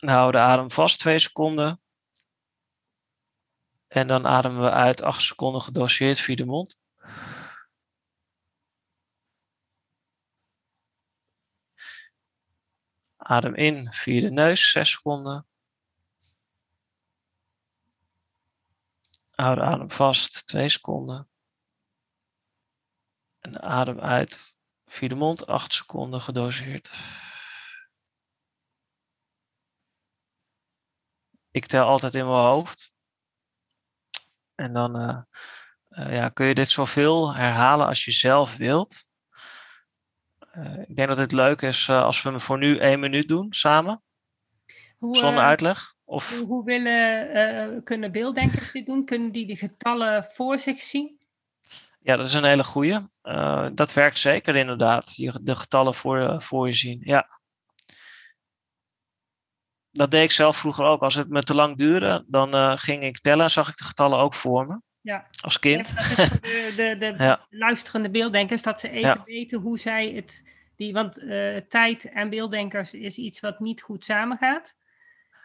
Houden 0.00 0.40
de 0.40 0.46
adem 0.46 0.70
vast 0.70 0.98
twee 0.98 1.18
seconden. 1.18 1.80
En 3.88 4.06
dan 4.06 4.26
ademen 4.26 4.60
we 4.60 4.70
uit 4.70 5.02
acht 5.02 5.22
seconden 5.22 5.60
gedoseerd 5.60 6.18
via 6.18 6.34
de 6.34 6.44
mond. 6.44 6.78
Adem 13.16 13.54
in 13.54 13.92
via 13.92 14.20
de 14.20 14.30
neus, 14.30 14.70
6 14.70 14.90
seconden. 14.90 15.46
Houd 19.30 19.58
adem 19.58 19.90
vast, 19.90 20.46
2 20.46 20.68
seconden. 20.68 21.28
En 23.38 23.62
adem 23.62 24.00
uit 24.00 24.56
via 24.86 25.08
de 25.08 25.14
mond, 25.14 25.46
8 25.46 25.72
seconden 25.72 26.20
gedoseerd. 26.20 26.90
Ik 31.50 31.66
tel 31.66 31.84
altijd 31.84 32.14
in 32.14 32.24
mijn 32.24 32.36
hoofd. 32.36 32.92
En 34.54 34.72
dan 34.72 35.00
uh, 35.00 35.18
uh, 35.90 36.14
ja, 36.14 36.28
kun 36.28 36.46
je 36.46 36.54
dit 36.54 36.68
zoveel 36.68 37.34
herhalen 37.34 37.86
als 37.86 38.04
je 38.04 38.12
zelf 38.12 38.56
wilt. 38.56 39.08
Uh, 40.54 40.78
ik 40.88 40.96
denk 40.96 41.08
dat 41.08 41.18
het 41.18 41.32
leuk 41.32 41.62
is 41.62 41.88
als 41.88 42.22
we 42.22 42.28
hem 42.28 42.40
voor 42.40 42.58
nu 42.58 42.78
één 42.78 43.00
minuut 43.00 43.28
doen 43.28 43.52
samen. 43.52 44.02
Hoe, 44.98 45.16
zonder 45.16 45.44
uitleg. 45.44 45.94
Of... 46.04 46.38
Hoe, 46.38 46.46
hoe 46.46 46.64
willen, 46.64 47.84
kunnen 47.84 48.12
beelddenkers 48.12 48.72
dit 48.72 48.86
doen? 48.86 49.04
Kunnen 49.04 49.32
die 49.32 49.46
de 49.46 49.56
getallen 49.56 50.24
voor 50.24 50.58
zich 50.58 50.80
zien? 50.80 51.18
Ja, 52.00 52.16
dat 52.16 52.26
is 52.26 52.34
een 52.34 52.44
hele 52.44 52.64
goeie. 52.64 52.98
dat 53.74 53.92
werkt 53.92 54.18
zeker 54.18 54.56
inderdaad. 54.56 55.16
De 55.16 55.56
getallen 55.56 55.94
voor, 55.94 56.42
voor 56.42 56.66
je 56.66 56.72
zien. 56.72 57.00
Ja 57.04 57.39
dat 59.92 60.10
deed 60.10 60.22
ik 60.22 60.30
zelf 60.30 60.56
vroeger 60.56 60.84
ook. 60.84 61.02
Als 61.02 61.14
het 61.14 61.28
me 61.28 61.42
te 61.42 61.54
lang 61.54 61.76
duurde, 61.78 62.24
dan 62.26 62.54
uh, 62.54 62.72
ging 62.76 63.02
ik 63.02 63.18
tellen 63.18 63.44
en 63.44 63.50
zag 63.50 63.68
ik 63.68 63.76
de 63.76 63.84
getallen 63.84 64.18
ook 64.18 64.34
voor 64.34 64.66
me. 64.66 64.80
Ja. 65.00 65.26
Als 65.40 65.58
kind. 65.58 65.94
dat 65.96 66.04
is 66.04 66.14
voor 66.28 66.40
de, 66.40 66.72
de, 66.76 66.96
de 66.98 67.14
Ja. 67.24 67.46
luisterende 67.50 68.10
beelddenkers, 68.10 68.62
dat 68.62 68.80
ze 68.80 68.88
even 68.88 69.00
Ja. 69.00 69.22
weten 69.24 69.58
hoe 69.60 69.78
zij 69.78 70.08
het... 70.12 70.48
Die, 70.76 70.92
want 70.92 71.18
eh, 71.18 71.56
tijd 71.56 72.04
en 72.12 72.30
beelddenkers 72.30 72.92
is 72.92 73.16
iets 73.16 73.40
wat 73.40 73.60
niet 73.60 73.82
goed 73.82 74.04
samengaat. 74.04 74.76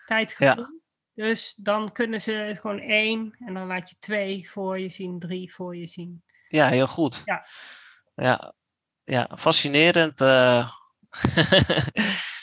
Tijdgevoel. 0.05 0.81
Dus 1.13 1.53
dan 1.57 1.91
kunnen 1.91 2.21
ze 2.21 2.57
gewoon 2.59 2.79
één 2.79 3.35
en 3.45 3.53
dan 3.53 3.67
laat 3.67 3.89
je 3.89 3.95
twee 3.99 4.49
voor 4.49 4.79
je 4.79 4.89
zien, 4.89 5.19
drie 5.19 5.53
voor 5.53 5.75
je 5.75 5.87
zien. 5.87 6.23
Ja, 6.47 6.67
heel 6.67 6.87
goed. 6.87 7.21
Ja. 7.25 7.45
Ja, 8.15 8.53
ja 9.03 9.29
fascinerend. 9.37 10.21
eh. 10.21 10.71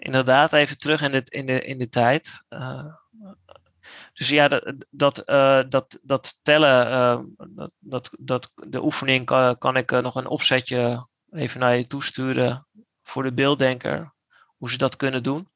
Inderdaad, 0.00 0.52
even 0.52 0.78
terug 0.78 1.02
in 1.02 1.10
de, 1.10 1.22
in 1.28 1.46
de, 1.46 1.64
in 1.64 1.78
de 1.78 1.88
tijd. 1.88 2.44
Eh, 2.48 2.94
dus 4.12 4.28
ja, 4.28 4.48
dat, 4.48 4.74
dat, 4.90 5.18
eh, 5.18 5.62
dat, 5.68 5.98
dat 6.02 6.38
tellen, 6.42 6.86
eh, 6.86 7.20
dat, 7.48 7.72
dat, 7.78 8.10
dat, 8.18 8.52
de 8.54 8.82
oefening 8.82 9.24
kan, 9.58 9.76
ik 9.76 9.90
nog 9.90 10.14
een 10.14 10.26
opzetje 10.26 11.08
even 11.30 11.60
naar 11.60 11.76
je 11.76 11.86
toesturen 11.86 12.66
voor 13.02 13.22
de 13.22 13.32
beelddenker, 13.32 14.14
hoe 14.56 14.70
ze 14.70 14.78
dat 14.78 14.96
kunnen 14.96 15.22
doen. 15.22 15.48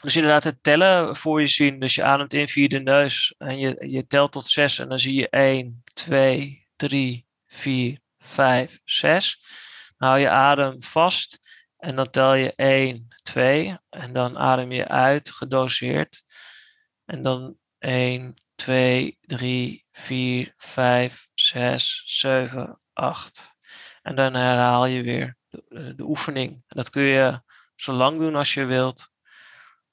Dus 0.00 0.16
inderdaad, 0.16 0.44
het 0.44 0.62
tellen 0.62 1.16
voor 1.16 1.40
je 1.40 1.46
zien. 1.46 1.80
Dus 1.80 1.94
je 1.94 2.04
ademt 2.04 2.34
in 2.34 2.48
via 2.48 2.68
de 2.68 2.80
neus 2.80 3.34
en 3.38 3.58
je, 3.58 3.84
je 3.86 4.06
telt 4.06 4.32
tot 4.32 4.46
zes 4.46 4.78
en 4.78 4.88
dan 4.88 4.98
zie 4.98 5.14
je 5.14 5.28
1, 5.28 5.82
2, 5.92 6.66
3, 6.76 7.26
4, 7.46 7.98
5, 8.18 8.80
6. 8.84 9.42
Dan 9.96 10.08
hou 10.08 10.20
je 10.20 10.30
adem 10.30 10.82
vast 10.82 11.38
en 11.78 11.96
dan 11.96 12.10
tel 12.10 12.34
je 12.34 12.52
1, 12.54 13.08
2 13.22 13.78
en 13.88 14.12
dan 14.12 14.38
adem 14.38 14.72
je 14.72 14.88
uit, 14.88 15.30
gedoseerd. 15.30 16.22
En 17.04 17.22
dan 17.22 17.56
1, 17.78 18.34
2, 18.54 19.18
3, 19.20 19.86
4, 19.90 20.54
5, 20.56 21.28
6, 21.34 22.02
7, 22.06 22.78
8. 22.92 23.56
En 24.02 24.14
dan 24.14 24.34
herhaal 24.34 24.86
je 24.86 25.02
weer 25.02 25.36
de, 25.48 25.94
de 25.96 26.02
oefening. 26.02 26.50
En 26.52 26.62
dat 26.66 26.90
kun 26.90 27.02
je 27.02 27.42
zo 27.74 27.92
lang 27.92 28.18
doen 28.18 28.34
als 28.34 28.54
je 28.54 28.64
wilt. 28.64 29.12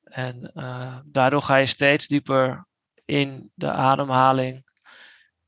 En 0.04 0.52
uh, 0.54 0.98
daardoor 1.06 1.42
ga 1.42 1.56
je 1.56 1.66
steeds 1.66 2.08
dieper 2.08 2.68
in 3.06 3.52
de 3.56 3.72
ademhaling. 3.72 4.66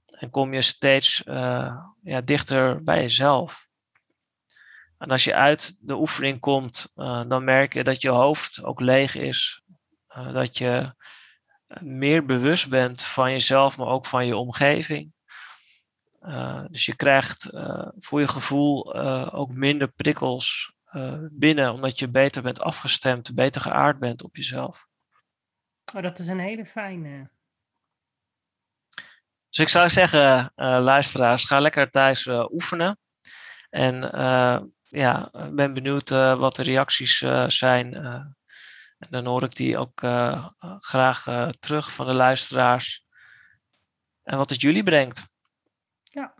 En 0.06 0.30
kom 0.30 0.54
je 0.54 0.62
steeds 0.62 1.24
uh, 1.26 1.78
ja, 2.02 2.22
dichter 2.22 2.84
bij 2.84 3.02
jezelf. 3.02 3.67
En 4.98 5.12
als 5.12 5.24
je 5.24 5.34
uit 5.36 5.78
de 5.80 5.96
oefening 5.96 6.40
komt, 6.40 6.92
uh, 6.96 7.24
dan 7.28 7.44
merk 7.44 7.74
je 7.74 7.84
dat 7.84 8.02
je 8.02 8.10
hoofd 8.10 8.64
ook 8.64 8.80
leeg 8.80 9.16
is. 9.16 9.62
dat 10.08 10.58
je 10.58 10.96
meer 11.80 12.26
bewust 12.26 12.70
bent 12.70 13.04
van 13.04 13.32
jezelf, 13.32 13.78
maar 13.78 13.88
ook 13.88 14.06
van 14.06 14.26
je 14.26 14.36
omgeving. 14.36 15.14
dus 16.68 16.86
je 16.86 16.96
krijgt 16.96 17.50
voor 17.98 18.20
je 18.20 18.28
gevoel 18.28 18.96
ook 19.34 19.54
minder 19.54 19.88
prikkels 19.88 20.74
binnen, 21.32 21.74
omdat 21.74 22.00
je 22.00 22.10
beter 22.10 22.42
bent 22.42 22.62
afgestemd, 22.62 23.36
beter 23.36 23.62
geaard 23.62 24.00
bent 24.00 24.24
op 24.24 24.36
jezelf. 24.36 24.88
Oh, 25.96 26.02
dat 26.02 26.20
is 26.20 26.28
een 26.28 26.40
hele 26.40 26.66
fijne. 26.66 27.30
Dus 29.50 29.60
ik 29.60 29.70
zou 29.70 29.90
zeggen, 29.90 30.52
luisteraars, 30.56 31.44
ga 31.44 31.60
lekker 31.60 31.90
thuis 31.90 32.28
oefenen. 32.28 33.00
En 33.70 34.02
ja, 34.98 35.32
ben 35.52 35.74
benieuwd 35.74 36.10
wat 36.10 36.56
de 36.56 36.64
reacties 36.64 37.18
zijn. 37.48 37.94
en 38.98 39.08
dan 39.10 39.26
hoor 39.26 39.44
ik 39.44 39.56
die 39.56 39.78
ook 39.78 40.00
graag 40.80 41.24
terug 41.60 41.92
van 41.92 42.06
de 42.06 42.14
luisteraars. 42.14 43.06
En 44.24 44.38
wat 44.38 44.50
het 44.50 44.62
jullie 44.62 44.84
brengt. 44.84 45.30
Ja. 46.04 46.34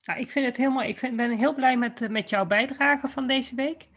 Ja, 0.00 0.14
ik 0.14 0.30
vind 0.30 0.46
het 0.46 0.56
helemaal. 0.56 0.82
Ik 0.82 0.98
vind, 0.98 1.16
ben 1.16 1.38
heel 1.38 1.54
blij 1.54 1.76
met, 1.76 2.08
met 2.08 2.30
jouw 2.30 2.46
bijdrage 2.46 3.08
van 3.08 3.26
deze 3.26 3.54
week. 3.54 3.88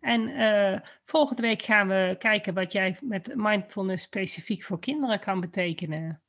En 0.00 0.82
volgende 1.04 1.42
week 1.42 1.62
gaan 1.62 1.88
we 1.88 2.16
kijken 2.18 2.54
wat 2.54 2.72
jij 2.72 2.96
met 3.00 3.32
mindfulness 3.34 4.04
specifiek 4.04 4.62
voor 4.62 4.80
kinderen 4.80 5.20
kan 5.20 5.40
betekenen. 5.40 6.22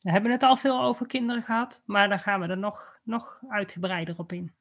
We 0.00 0.10
hebben 0.10 0.30
het 0.30 0.42
al 0.42 0.56
veel 0.56 0.80
over 0.82 1.06
kinderen 1.06 1.42
gehad, 1.42 1.82
maar 1.84 2.08
dan 2.08 2.20
gaan 2.20 2.40
we 2.40 2.46
er 2.46 2.58
nog, 2.58 2.98
nog 3.02 3.40
uitgebreider 3.48 4.18
op 4.18 4.32
in. 4.32 4.57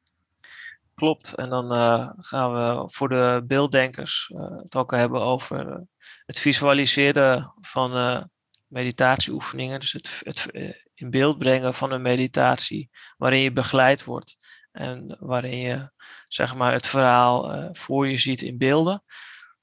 Klopt, 0.97 1.35
en 1.35 1.49
dan 1.49 1.75
uh, 1.75 2.09
gaan 2.17 2.53
we 2.53 2.89
voor 2.89 3.09
de 3.09 3.43
beelddenkers 3.47 4.31
uh, 4.33 4.57
het 4.57 4.75
ook 4.75 4.91
hebben 4.91 5.21
over 5.21 5.85
het 6.25 6.39
visualiseren 6.39 7.53
van 7.61 8.29
meditatieoefeningen. 8.67 9.79
Dus 9.79 9.91
het, 9.91 10.21
het 10.23 10.47
in 10.93 11.09
beeld 11.09 11.37
brengen 11.37 11.73
van 11.73 11.91
een 11.91 12.01
meditatie 12.01 12.89
waarin 13.17 13.39
je 13.39 13.51
begeleid 13.51 14.03
wordt 14.03 14.35
en 14.71 15.17
waarin 15.19 15.57
je 15.57 15.89
zeg 16.23 16.55
maar 16.55 16.73
het 16.73 16.87
verhaal 16.87 17.69
voor 17.73 18.07
je 18.07 18.17
ziet 18.17 18.41
in 18.41 18.57
beelden. 18.57 19.03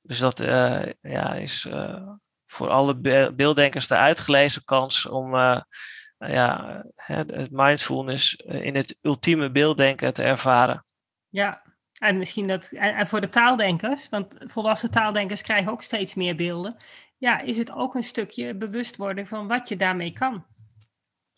Dus 0.03 0.19
dat 0.19 0.39
ja, 1.01 1.35
is 1.35 1.69
voor 2.47 2.69
alle 2.69 2.97
be 2.97 3.33
beelddenkers 3.37 3.87
de 3.87 3.97
uitgelezen 3.97 4.65
kans 4.65 5.07
om 5.07 5.35
ja, 6.17 6.85
het 6.95 7.51
mindfulness 7.51 8.35
in 8.37 8.75
het 8.75 8.99
ultieme 9.03 9.51
beelddenken 9.51 10.15
te 10.15 10.23
ervaren. 10.23 10.85
Ja, 11.35 11.63
en 11.99 12.19
misschien 12.19 12.47
dat 12.47 12.69
en, 12.73 13.07
voor 13.07 13.21
de 13.21 13.29
taaldenkers, 13.29 14.09
want 14.09 14.35
volwassen 14.39 14.91
taaldenkers 14.91 15.43
krijgen 15.43 15.73
ook 15.73 15.83
steeds 15.83 16.15
meer 16.15 16.37
beelden. 16.37 16.77
Ja, 17.19 17.41
is 17.41 17.57
het 17.57 17.71
ook 17.71 17.95
een 17.95 18.05
stukje 18.05 18.55
bewustwording 18.55 19.29
van 19.29 19.47
wat 19.47 19.69
je 19.69 19.77
daarmee 19.77 20.13
kan. 20.13 20.45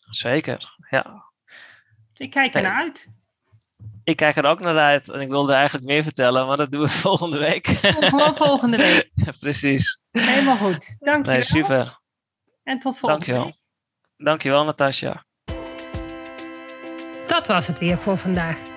Zeker, 0.09 0.75
ja. 0.89 1.23
Dus 2.13 2.25
ik 2.25 2.29
kijk 2.29 2.55
er 2.55 2.61
naar 2.61 2.81
uit. 2.81 3.09
Ik 4.03 4.15
kijk 4.15 4.35
er 4.35 4.45
ook 4.45 4.59
naar 4.59 4.77
uit 4.77 5.09
en 5.09 5.19
ik 5.19 5.29
wilde 5.29 5.53
eigenlijk 5.53 5.85
meer 5.85 6.03
vertellen, 6.03 6.47
maar 6.47 6.57
dat 6.57 6.71
doen 6.71 6.81
we 6.81 6.89
volgende 7.07 7.37
week. 7.37 7.67
Gewoon 7.67 8.35
volgende 8.35 8.77
week. 8.77 9.11
Precies. 9.39 9.99
Helemaal 10.11 10.57
goed. 10.57 10.95
Dank 10.99 11.25
je 11.25 11.31
nee, 11.31 11.39
wel. 11.39 11.49
super. 11.49 11.99
En 12.63 12.79
tot 12.79 12.99
volgende 12.99 13.25
Dankjewel. 13.25 13.43
week. 13.43 14.25
Dankjewel, 14.25 14.65
Natasja. 14.65 15.25
Dat 17.27 17.47
was 17.47 17.67
het 17.67 17.79
weer 17.79 17.97
voor 17.97 18.17
vandaag. 18.17 18.76